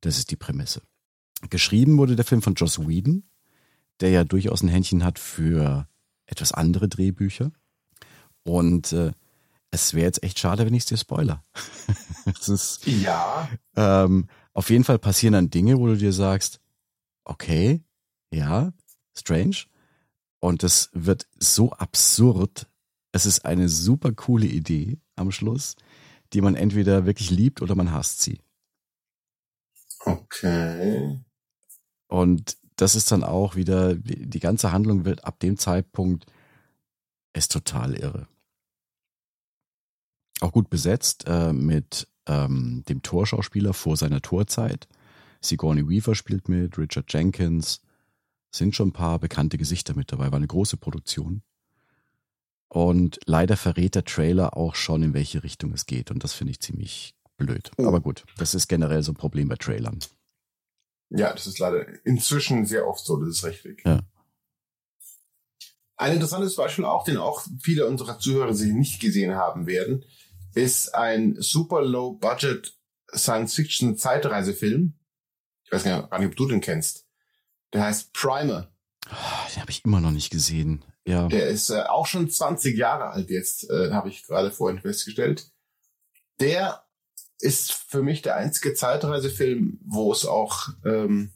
[0.00, 0.80] das ist die Prämisse.
[1.50, 3.24] Geschrieben wurde der Film von Joss Whedon,
[4.00, 5.86] der ja durchaus ein Händchen hat für
[6.24, 7.52] etwas andere Drehbücher.
[8.42, 9.12] Und äh,
[9.70, 11.44] es wäre jetzt echt schade, wenn ich es dir spoiler.
[12.48, 16.60] ist, Ja, ähm, auf jeden Fall passieren dann Dinge, wo du dir sagst,
[17.26, 17.84] okay,
[18.32, 18.72] ja,
[19.14, 19.66] strange.
[20.40, 22.68] Und es wird so absurd.
[23.12, 25.76] Es ist eine super coole Idee am Schluss,
[26.32, 28.40] die man entweder wirklich liebt oder man hasst sie.
[30.04, 31.20] okay.
[32.08, 36.26] Und das ist dann auch wieder, die ganze Handlung wird ab dem Zeitpunkt
[37.32, 38.28] ist total irre.
[40.40, 44.86] Auch gut besetzt äh, mit ähm, dem Torschauspieler vor seiner Torzeit.
[45.48, 47.80] Sigourney Weaver spielt mit, Richard Jenkins.
[48.50, 50.30] Sind schon ein paar bekannte Gesichter mit dabei.
[50.30, 51.42] War eine große Produktion.
[52.68, 56.10] Und leider verrät der Trailer auch schon, in welche Richtung es geht.
[56.10, 57.70] Und das finde ich ziemlich blöd.
[57.76, 57.86] Oh.
[57.86, 59.98] Aber gut, das ist generell so ein Problem bei Trailern.
[61.10, 63.82] Ja, das ist leider inzwischen sehr oft so, das ist richtig.
[63.84, 64.00] Ja.
[65.96, 70.04] Ein interessantes Beispiel auch, den auch viele unserer Zuhörer sich nicht gesehen haben werden,
[70.54, 72.76] ist ein super low budget
[73.14, 74.94] Science-Fiction Zeitreisefilm.
[75.66, 77.06] Ich weiß gar nicht, ob du den kennst.
[77.72, 78.70] Der heißt Primer.
[79.08, 80.84] Ah, Den habe ich immer noch nicht gesehen.
[81.04, 81.28] Ja.
[81.28, 85.50] Der ist äh, auch schon 20 Jahre alt jetzt, äh, habe ich gerade vorhin festgestellt.
[86.40, 86.84] Der
[87.38, 91.32] ist für mich der einzige Zeitreisefilm, wo es auch ähm,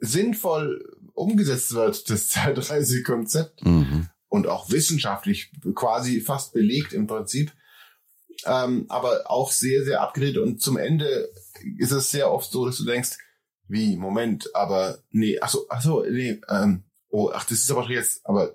[0.00, 4.08] sinnvoll umgesetzt wird, das Zeitreisekonzept Mhm.
[4.28, 7.52] und auch wissenschaftlich quasi fast belegt im Prinzip,
[8.46, 11.28] ähm, aber auch sehr, sehr abgedreht und zum Ende
[11.78, 13.18] ist es sehr oft so, dass du denkst,
[13.68, 17.88] wie, Moment, aber nee, ach so, ach so, nee, ähm, oh, ach, das ist aber
[17.90, 18.52] jetzt, aber,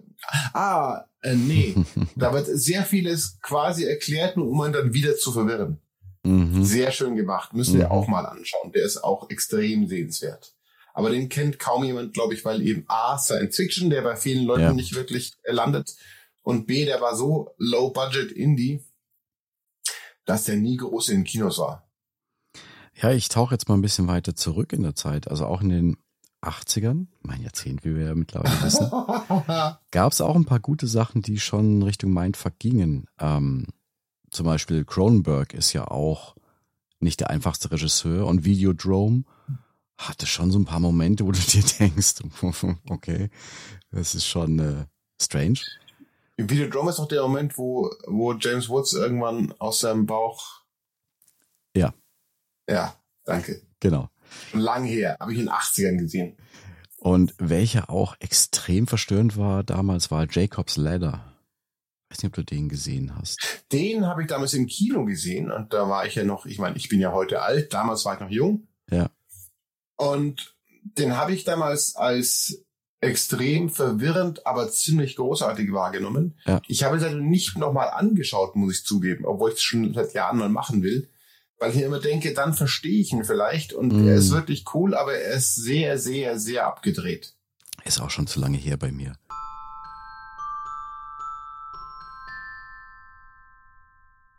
[0.54, 1.76] ah, äh, nee,
[2.16, 5.80] da wird sehr vieles quasi erklärt, nur um man dann wieder zu verwirren.
[6.24, 6.64] Mhm.
[6.64, 7.54] Sehr schön gemacht.
[7.54, 7.92] Müsst ihr Mhm.
[7.92, 8.72] auch mal anschauen.
[8.74, 10.54] Der ist auch extrem sehenswert.
[10.94, 14.46] Aber den kennt kaum jemand, glaube ich, weil eben A, Science Fiction, der bei vielen
[14.46, 14.74] Leuten Ja.
[14.74, 15.96] nicht wirklich landet.
[16.44, 18.84] Und B, der war so low budget Indie,
[20.26, 21.88] dass der nie groß in den Kinos war.
[23.02, 25.28] Ja, ich tauche jetzt mal ein bisschen weiter zurück in der Zeit.
[25.30, 25.98] Also auch in den
[26.42, 28.90] 80ern, mein Jahrzehnt, wie wir ja mittlerweile wissen,
[29.92, 33.06] gab es auch ein paar gute Sachen, die schon Richtung Mindfuck gingen.
[33.20, 33.68] Ähm,
[34.30, 36.36] zum Beispiel Cronenberg ist ja auch
[37.00, 39.24] nicht der einfachste Regisseur und Videodrome
[39.98, 42.16] hatte schon so ein paar Momente, wo du dir denkst,
[42.90, 43.30] okay,
[43.92, 44.86] das ist schon äh,
[45.22, 45.60] strange.
[46.42, 50.64] Im Videodrome ist doch der Moment, wo, wo James Woods irgendwann aus seinem Bauch.
[51.76, 51.94] Ja.
[52.68, 53.62] Ja, danke.
[53.80, 54.10] Genau.
[54.50, 55.18] Schon lang her.
[55.20, 56.36] Habe ich in den 80ern gesehen.
[56.98, 61.38] Und welcher auch extrem verstörend war damals, war Jacob's Ladder.
[62.10, 63.64] weiß nicht, ob du den gesehen hast.
[63.72, 66.76] Den habe ich damals im Kino gesehen und da war ich ja noch, ich meine,
[66.76, 68.68] ich bin ja heute alt, damals war ich noch jung.
[68.90, 69.12] Ja.
[69.96, 72.66] Und den habe ich damals als
[73.02, 76.36] extrem verwirrend, aber ziemlich großartig wahrgenommen.
[76.46, 76.62] Ja.
[76.68, 80.14] Ich habe es also nicht nochmal angeschaut, muss ich zugeben, obwohl ich es schon seit
[80.14, 81.10] Jahren mal machen will,
[81.58, 84.08] weil ich mir immer denke, dann verstehe ich ihn vielleicht und Mm.
[84.08, 87.34] er ist wirklich cool, aber er ist sehr, sehr, sehr abgedreht.
[87.84, 89.14] Ist auch schon zu lange her bei mir.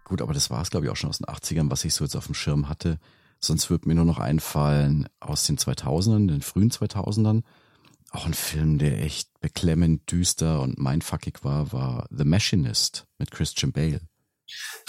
[0.05, 2.05] Gut, aber das war es, glaube ich, auch schon aus den 80ern, was ich so
[2.05, 2.99] jetzt auf dem Schirm hatte.
[3.41, 7.43] Sonst wird mir nur noch einfallen aus den 2000ern, den frühen 2000ern.
[8.13, 13.73] Auch ein Film, der echt beklemmend, düster und mindfuckig war, war The Machinist mit Christian
[13.73, 14.03] Bale.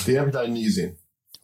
[0.05, 0.97] Den habe ich leider nie gesehen.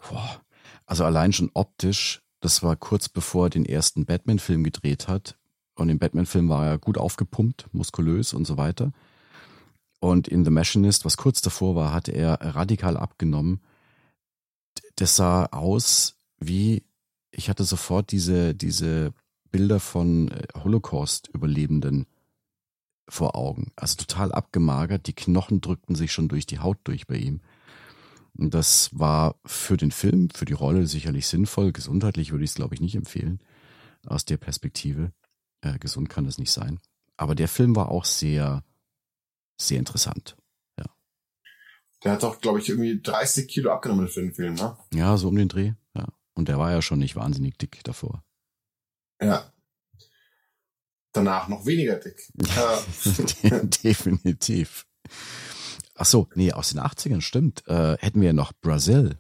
[0.10, 0.42] Boah.
[0.86, 5.38] Also allein schon optisch, das war kurz bevor er den ersten Batman-Film gedreht hat.
[5.76, 8.92] Und im Batman-Film war er gut aufgepumpt, muskulös und so weiter.
[10.02, 13.62] Und in The Machinist, was kurz davor war, hatte er radikal abgenommen.
[14.98, 16.84] Das sah aus wie,
[17.32, 19.14] ich hatte sofort diese, diese
[19.52, 22.06] Bilder von äh, Holocaust-Überlebenden
[23.08, 23.72] vor Augen.
[23.76, 27.42] Also total abgemagert, die Knochen drückten sich schon durch die Haut durch bei ihm.
[28.38, 31.72] Und das war für den Film, für die Rolle sicherlich sinnvoll.
[31.72, 33.40] Gesundheitlich würde ich es, glaube ich, nicht empfehlen.
[34.06, 35.12] Aus der Perspektive.
[35.62, 36.80] Äh, gesund kann das nicht sein.
[37.18, 38.64] Aber der Film war auch sehr,
[39.58, 40.38] sehr interessant.
[42.04, 44.78] Der hat doch, glaube ich, irgendwie 30 Kilo abgenommen für den Film, ne?
[44.94, 45.74] Ja, so um den Dreh.
[45.96, 46.08] Ja.
[46.34, 48.24] Und der war ja schon nicht wahnsinnig dick davor.
[49.22, 49.52] Ja.
[51.12, 52.22] Danach noch weniger dick.
[53.84, 54.86] Definitiv.
[55.96, 57.68] Ach so, nee, aus den 80ern, stimmt.
[57.68, 59.20] Äh, hätten wir ja noch Brazil.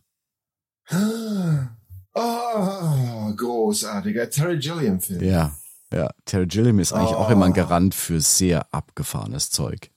[2.16, 5.24] Oh, großartiger Terry Gilliam-Film.
[5.24, 5.56] Ja,
[5.93, 6.10] ja.
[6.26, 7.32] Terry Gilliam ist eigentlich auch Oh.
[7.32, 9.91] immer ein Garant für sehr abgefahrenes Zeug.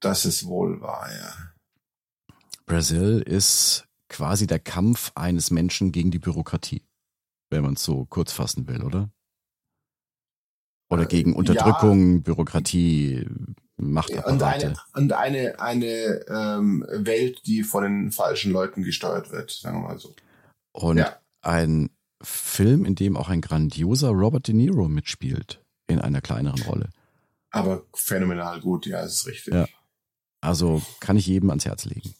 [0.00, 2.34] Das ist wohl wahr, ja.
[2.66, 6.86] Brazil ist quasi der Kampf eines Menschen gegen die Bürokratie,
[7.50, 9.10] wenn man es so kurz fassen will, oder?
[10.88, 11.36] Oder Äh, gegen ja.
[11.38, 13.26] Unterdrückung, Bürokratie,
[13.78, 14.66] Und Machtapparate.
[14.68, 19.88] eine, und eine, eine ähm, Welt, die von den falschen Leuten gesteuert wird, sagen wir
[19.88, 20.14] mal so.
[20.72, 21.16] Und Ja.
[21.42, 21.90] ein
[22.22, 26.88] Film, in dem auch ein grandioser Robert De Niro mitspielt, in einer kleineren Rolle.
[27.50, 29.54] Aber phänomenal gut, ja, ist richtig.
[29.54, 29.66] Ja.
[30.40, 32.14] Also kann ich jedem ans Herz legen.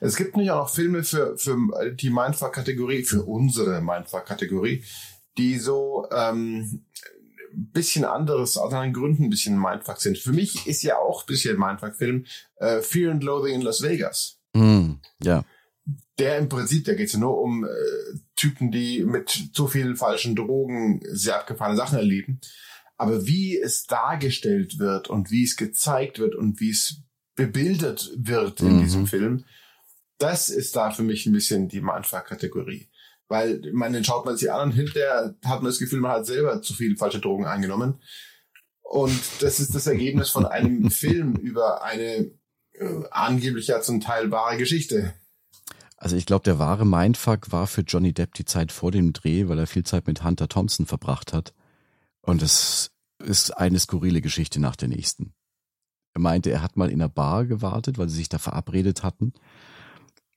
[0.00, 1.56] Es gibt nämlich auch noch Filme für, für
[1.94, 4.84] die Mindfuck-Kategorie, für unsere Mindfuck-Kategorie,
[5.36, 6.84] die so ähm,
[7.56, 10.18] ein bisschen anderes, aus anderen Gründen ein bisschen Mindfuck sind.
[10.18, 12.26] Für mich ist ja auch ein bisschen Mindfuck-Film
[12.56, 14.38] äh, Fear and Loathing in Las Vegas.
[14.56, 15.44] Hm, ja,
[16.18, 17.68] Der im Prinzip, da geht es ja nur um äh,
[18.36, 22.40] Typen, die mit zu vielen falschen Drogen sehr abgefahrene Sachen erleben.
[22.96, 27.00] Aber wie es dargestellt wird und wie es gezeigt wird und wie es
[27.34, 28.80] bebildert wird in Mhm.
[28.82, 29.44] diesem Film,
[30.18, 32.88] das ist da für mich ein bisschen die Mindfuck-Kategorie.
[33.28, 36.12] Weil, ich meine, den schaut man sich an und hinterher hat man das Gefühl, man
[36.12, 38.00] hat selber zu viele falsche Drogen eingenommen.
[38.82, 42.30] Und das ist das Ergebnis von einem Film über eine
[42.72, 45.14] äh, angeblich ja zum Teil wahre Geschichte.
[45.96, 49.48] Also ich glaube, der wahre Mindfuck war für Johnny Depp die Zeit vor dem Dreh,
[49.48, 51.54] weil er viel Zeit mit Hunter Thompson verbracht hat.
[52.20, 55.32] Und es ist eine skurrile Geschichte nach der nächsten.
[56.12, 59.32] Er meinte, er hat mal in einer Bar gewartet, weil sie sich da verabredet hatten.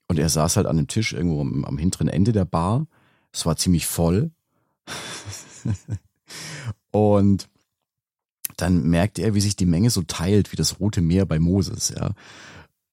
[0.07, 2.87] Und er saß halt an einem Tisch irgendwo am, am hinteren Ende der Bar.
[3.31, 4.31] Es war ziemlich voll.
[6.91, 7.49] und
[8.55, 11.93] dann merkt er, wie sich die Menge so teilt, wie das Rote Meer bei Moses,
[11.95, 12.11] ja.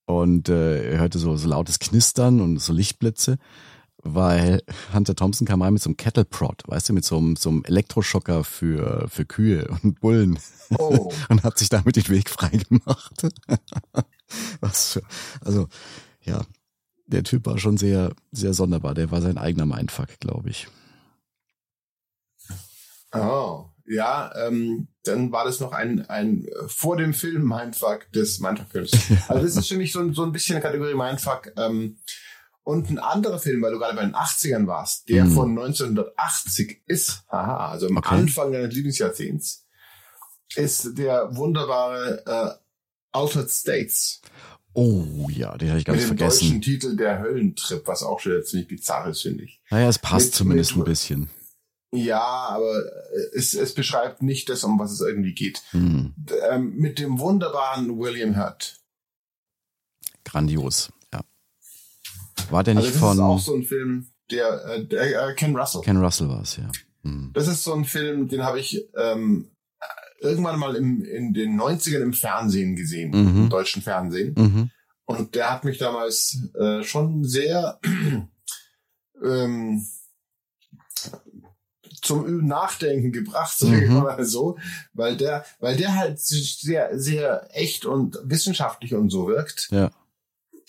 [0.05, 3.39] Und äh, er hörte so, so lautes Knistern und so Lichtblitze,
[4.03, 4.61] weil
[4.93, 7.49] Hunter Thompson kam mal mit so einem Kettle Prod, weißt du, mit so einem, so
[7.49, 10.37] einem Elektroschocker für, für Kühe und Bullen.
[10.77, 11.11] Oh.
[11.29, 13.27] und hat sich damit den Weg freigemacht.
[14.59, 15.01] Was für,
[15.41, 15.67] also,
[16.23, 16.41] ja,
[17.07, 18.93] der Typ war schon sehr, sehr sonderbar.
[18.93, 20.67] Der war sein eigener Mindfuck, glaube ich.
[23.13, 28.39] Oh, ja, ähm, dann war das noch ein, ein äh, vor dem Film Mindfuck des
[28.39, 28.91] Mindfuck-Films.
[29.29, 31.51] Also das ist für mich so, ein- so ein bisschen eine Kategorie Mindfuck.
[31.57, 31.99] Ähm,
[32.63, 35.31] und ein anderer Film, weil du gerade bei den 80ern warst, der Mhm.
[35.35, 38.15] von 1980 ist, haha, also am Okay.
[38.15, 39.67] Anfang deines Lieblingsjahrzehnts,
[40.55, 42.59] ist der wunderbare äh,
[43.11, 44.19] Altered States
[44.75, 46.43] Oh ja, den habe ich ganz mit dem vergessen.
[46.47, 49.61] deutschen Titel Der Höllentrip, was auch schon ziemlich bizarr ist, finde ich.
[49.71, 51.29] Naja, es passt Mit- zumindest mit- ein bisschen.
[51.93, 55.63] Ja, aber äh, es, es beschreibt nicht das, um was es irgendwie geht.
[55.71, 56.13] Hm,
[56.49, 58.81] ähm, mit dem wunderbaren William Hurt.
[60.25, 61.21] grandios, ja.
[62.49, 65.33] War der Also nicht das ist auch von so ein Film, der, äh, der äh,
[65.35, 65.81] Ken Russell.
[65.81, 66.69] Ken Russell war es, ja.
[67.03, 67.31] Hm.
[67.33, 69.51] Das ist so ein Film, den habe ich ähm,
[70.19, 73.43] irgendwann mal im, in den 90ern im Fernsehen gesehen, Mhm.
[73.43, 74.33] im deutschen Fernsehen.
[74.37, 74.71] Mhm.
[75.05, 77.79] Und der hat mich damals äh, schon sehr
[79.23, 79.85] ähm,
[82.01, 83.97] zum Nachdenken gebracht, sage ich Mhm.
[84.03, 84.57] mal so,
[84.93, 89.69] weil der, weil der halt sehr, sehr echt und wissenschaftlich und so wirkt.
[89.71, 89.91] Ja.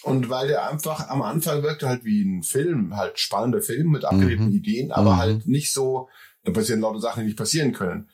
[0.03, 4.05] Und weil der einfach am Anfang wirkte halt wie ein Film, halt spannender Film mit
[4.05, 4.53] abgedrehten Mhm.
[4.53, 5.19] Ideen, aber Mhm.
[5.19, 6.09] halt nicht so,
[6.45, 8.09] da passieren lauter Sachen, die nicht passieren können.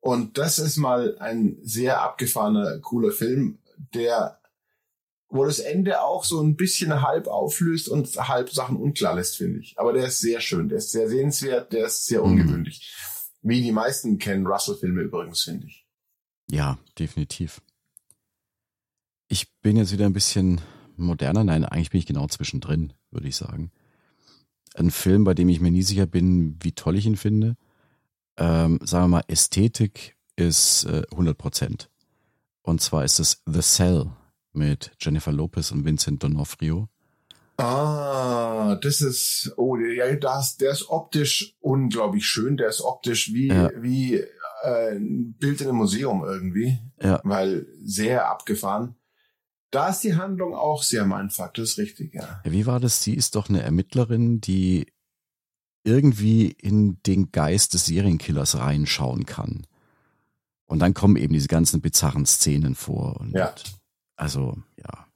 [0.00, 3.58] Und das ist mal ein sehr abgefahrener, cooler Film,
[3.94, 4.40] der,
[5.28, 9.60] wo das Ende auch so ein bisschen halb auflöst und halb Sachen unklar lässt, finde
[9.60, 9.78] ich.
[9.78, 12.26] Aber der ist sehr schön, der ist sehr sehenswert, der ist sehr Mhm.
[12.32, 12.94] ungewöhnlich.
[13.42, 15.86] Wie die meisten Ken Russell-Filme übrigens, finde ich.
[16.50, 17.60] Ja, definitiv.
[19.28, 20.60] Ich bin jetzt wieder ein bisschen
[20.96, 21.44] moderner.
[21.44, 23.70] Nein, eigentlich bin ich genau zwischendrin, würde ich sagen.
[24.74, 27.56] Ein Film, bei dem ich mir nie sicher bin, wie toll ich ihn finde.
[28.38, 31.90] Ähm, sagen wir mal, Ästhetik ist äh, 100 Prozent.
[32.62, 34.06] Und zwar ist es The Cell
[34.52, 36.86] mit Jennifer Lopez und Vincent D'Onofrio.
[37.56, 42.56] Ah, das ist, oh, ja, das, der ist optisch unglaublich schön.
[42.56, 43.70] Der ist optisch wie, Ja.
[43.76, 44.14] wie
[44.62, 48.94] äh, ein Bild in einem Museum irgendwie, Ja, weil sehr abgefahren.
[49.70, 52.40] Da ist die Handlung auch sehr mein Fakt, das ist richtig, ja.
[52.44, 53.02] Ja, Wie war das?
[53.02, 54.86] Sie ist doch eine Ermittlerin, die
[55.84, 59.66] irgendwie in den Geist des Serienkillers reinschauen kann.
[60.66, 63.20] Und dann kommen eben diese ganzen bizarren Szenen vor.
[63.20, 63.54] Und Ja.
[64.16, 65.06] Also, ja.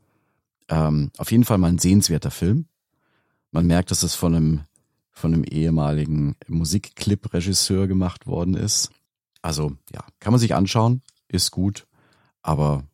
[0.69, 2.67] Ähm, auf jeden Fall mal ein sehenswerter Film.
[3.51, 4.61] Man merkt, dass es von einem,
[5.11, 8.91] von einem ehemaligen Musikclip-Regisseur gemacht worden ist.
[9.43, 11.87] Also, ja, kann man sich anschauen, ist gut,
[12.43, 12.85] aber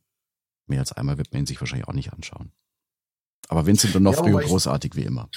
[0.67, 2.51] mehr als einmal wird man ihn sich wahrscheinlich auch nicht anschauen.
[3.49, 5.29] Aber Vincent D'Onofrio ich- großartig wie immer.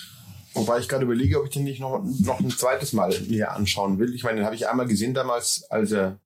[0.54, 4.00] Wobei ich gerade überlege, ob ich den nicht noch, noch ein zweites Mal mir anschauen
[4.00, 4.14] will.
[4.14, 6.20] Ich meine, den habe ich einmal gesehen damals, als er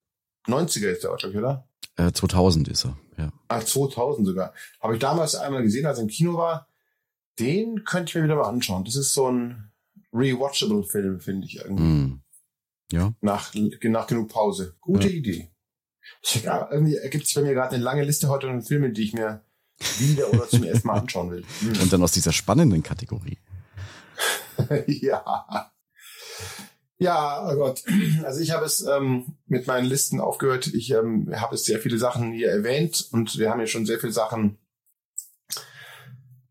[0.48, 1.68] 90er ist, der ich, oder?
[1.96, 3.32] Äh, 2000 ist er, ja.
[3.48, 4.54] Ah, 2000 sogar.
[4.82, 6.68] Habe ich damals einmal gesehen, als er im Kino war.
[7.40, 8.86] Den könnte ich mir wieder mal anschauen.
[8.86, 9.72] Das ist so ein
[10.14, 11.84] rewatchable Film, finde ich irgendwie.
[11.84, 12.22] Mm.
[12.92, 13.54] Ja, Nach,
[13.84, 14.76] nach genug Pause.
[14.80, 15.14] Gute Ja.
[15.14, 15.52] Idee.
[16.22, 19.14] Ich, irgendwie ergibt sich bei mir gerade eine lange Liste heute an Filmen, die ich
[19.14, 19.42] mir
[19.98, 21.44] wieder oder zum ersten Mal anschauen will.
[21.62, 21.82] Hm.
[21.82, 23.38] und dann aus dieser spannenden Kategorie.
[24.88, 25.72] ja.
[26.98, 27.84] Ja, oh Gott.
[28.24, 30.68] Also ich habe es ähm, mit meinen Listen aufgehört.
[30.68, 34.00] Ich ähm, habe es sehr viele Sachen hier erwähnt und wir haben ja schon sehr
[34.00, 34.58] viele Sachen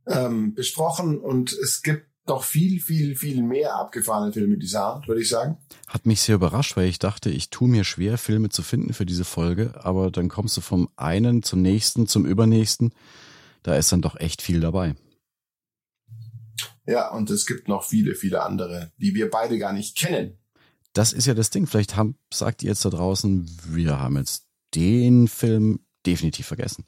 [0.07, 5.21] ähm, besprochen und es gibt noch viel, viel, viel mehr abgefahrene Filme dieser Art, würde
[5.21, 5.59] ich sagen.
[5.89, 9.05] Hat mich sehr überrascht, weil ich dachte, ich tue mir schwer, Filme zu finden für
[9.05, 12.93] diese Folge, aber dann kommst du vom einen zum nächsten, zum übernächsten.
[13.63, 14.95] Da ist dann doch echt viel dabei.
[16.87, 20.39] Ja, und es gibt noch viele, viele andere, die wir beide gar nicht kennen.
[20.93, 21.67] Das ist ja das Ding.
[21.67, 26.85] Vielleicht haben, sagt ihr jetzt da draußen, wir haben jetzt den Film definitiv vergessen.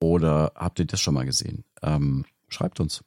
[0.00, 1.64] Oder habt ihr das schon mal gesehen?
[1.82, 3.02] Ähm, schreibt uns.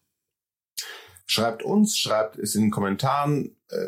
[1.25, 3.55] Schreibt uns, schreibt es in den Kommentaren.
[3.69, 3.87] Äh,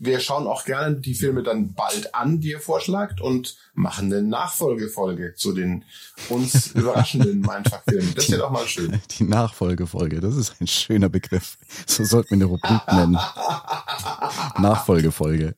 [0.00, 4.22] wir schauen auch gerne die Filme dann bald an, die ihr vorschlagt und machen eine
[4.22, 5.84] Nachfolgefolge zu den
[6.28, 8.14] uns überraschenden Mindfuck-Filmen.
[8.14, 9.00] Das wäre doch mal schön.
[9.18, 11.58] Die Nachfolgefolge, das ist ein schöner Begriff.
[11.86, 13.18] So sollten wir eine Rubrik nennen.
[14.58, 15.56] Nachfolgefolge.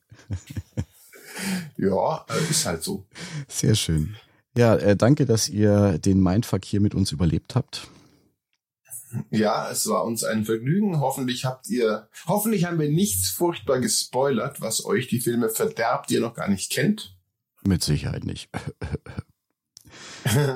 [1.76, 3.04] ja, äh, ist halt so.
[3.48, 4.16] Sehr schön.
[4.56, 7.88] Ja, äh, danke, dass ihr den Mindfuck hier mit uns überlebt habt.
[9.30, 11.00] Ja, es war uns ein Vergnügen.
[11.00, 16.14] Hoffentlich habt ihr, hoffentlich haben wir nichts furchtbar gespoilert, was euch die Filme verderbt, die
[16.14, 17.16] ihr noch gar nicht kennt.
[17.62, 18.48] Mit Sicherheit nicht.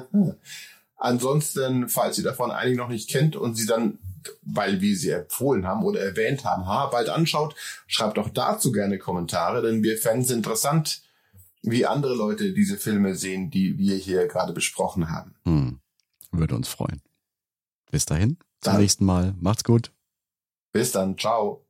[0.96, 3.98] Ansonsten, falls ihr davon einige noch nicht kennt und sie dann,
[4.42, 7.54] weil wir sie empfohlen haben oder erwähnt haben, ha, bald anschaut,
[7.86, 11.02] schreibt auch dazu gerne Kommentare, denn wir fänden es interessant,
[11.62, 15.34] wie andere Leute diese Filme sehen, die wir hier gerade besprochen haben.
[15.44, 15.80] Hm.
[16.30, 17.02] Würde uns freuen.
[17.94, 19.36] Bis dahin, zum Dann- nächsten Mal.
[19.38, 19.92] Macht's gut.
[20.72, 21.63] Bis dann, ciao.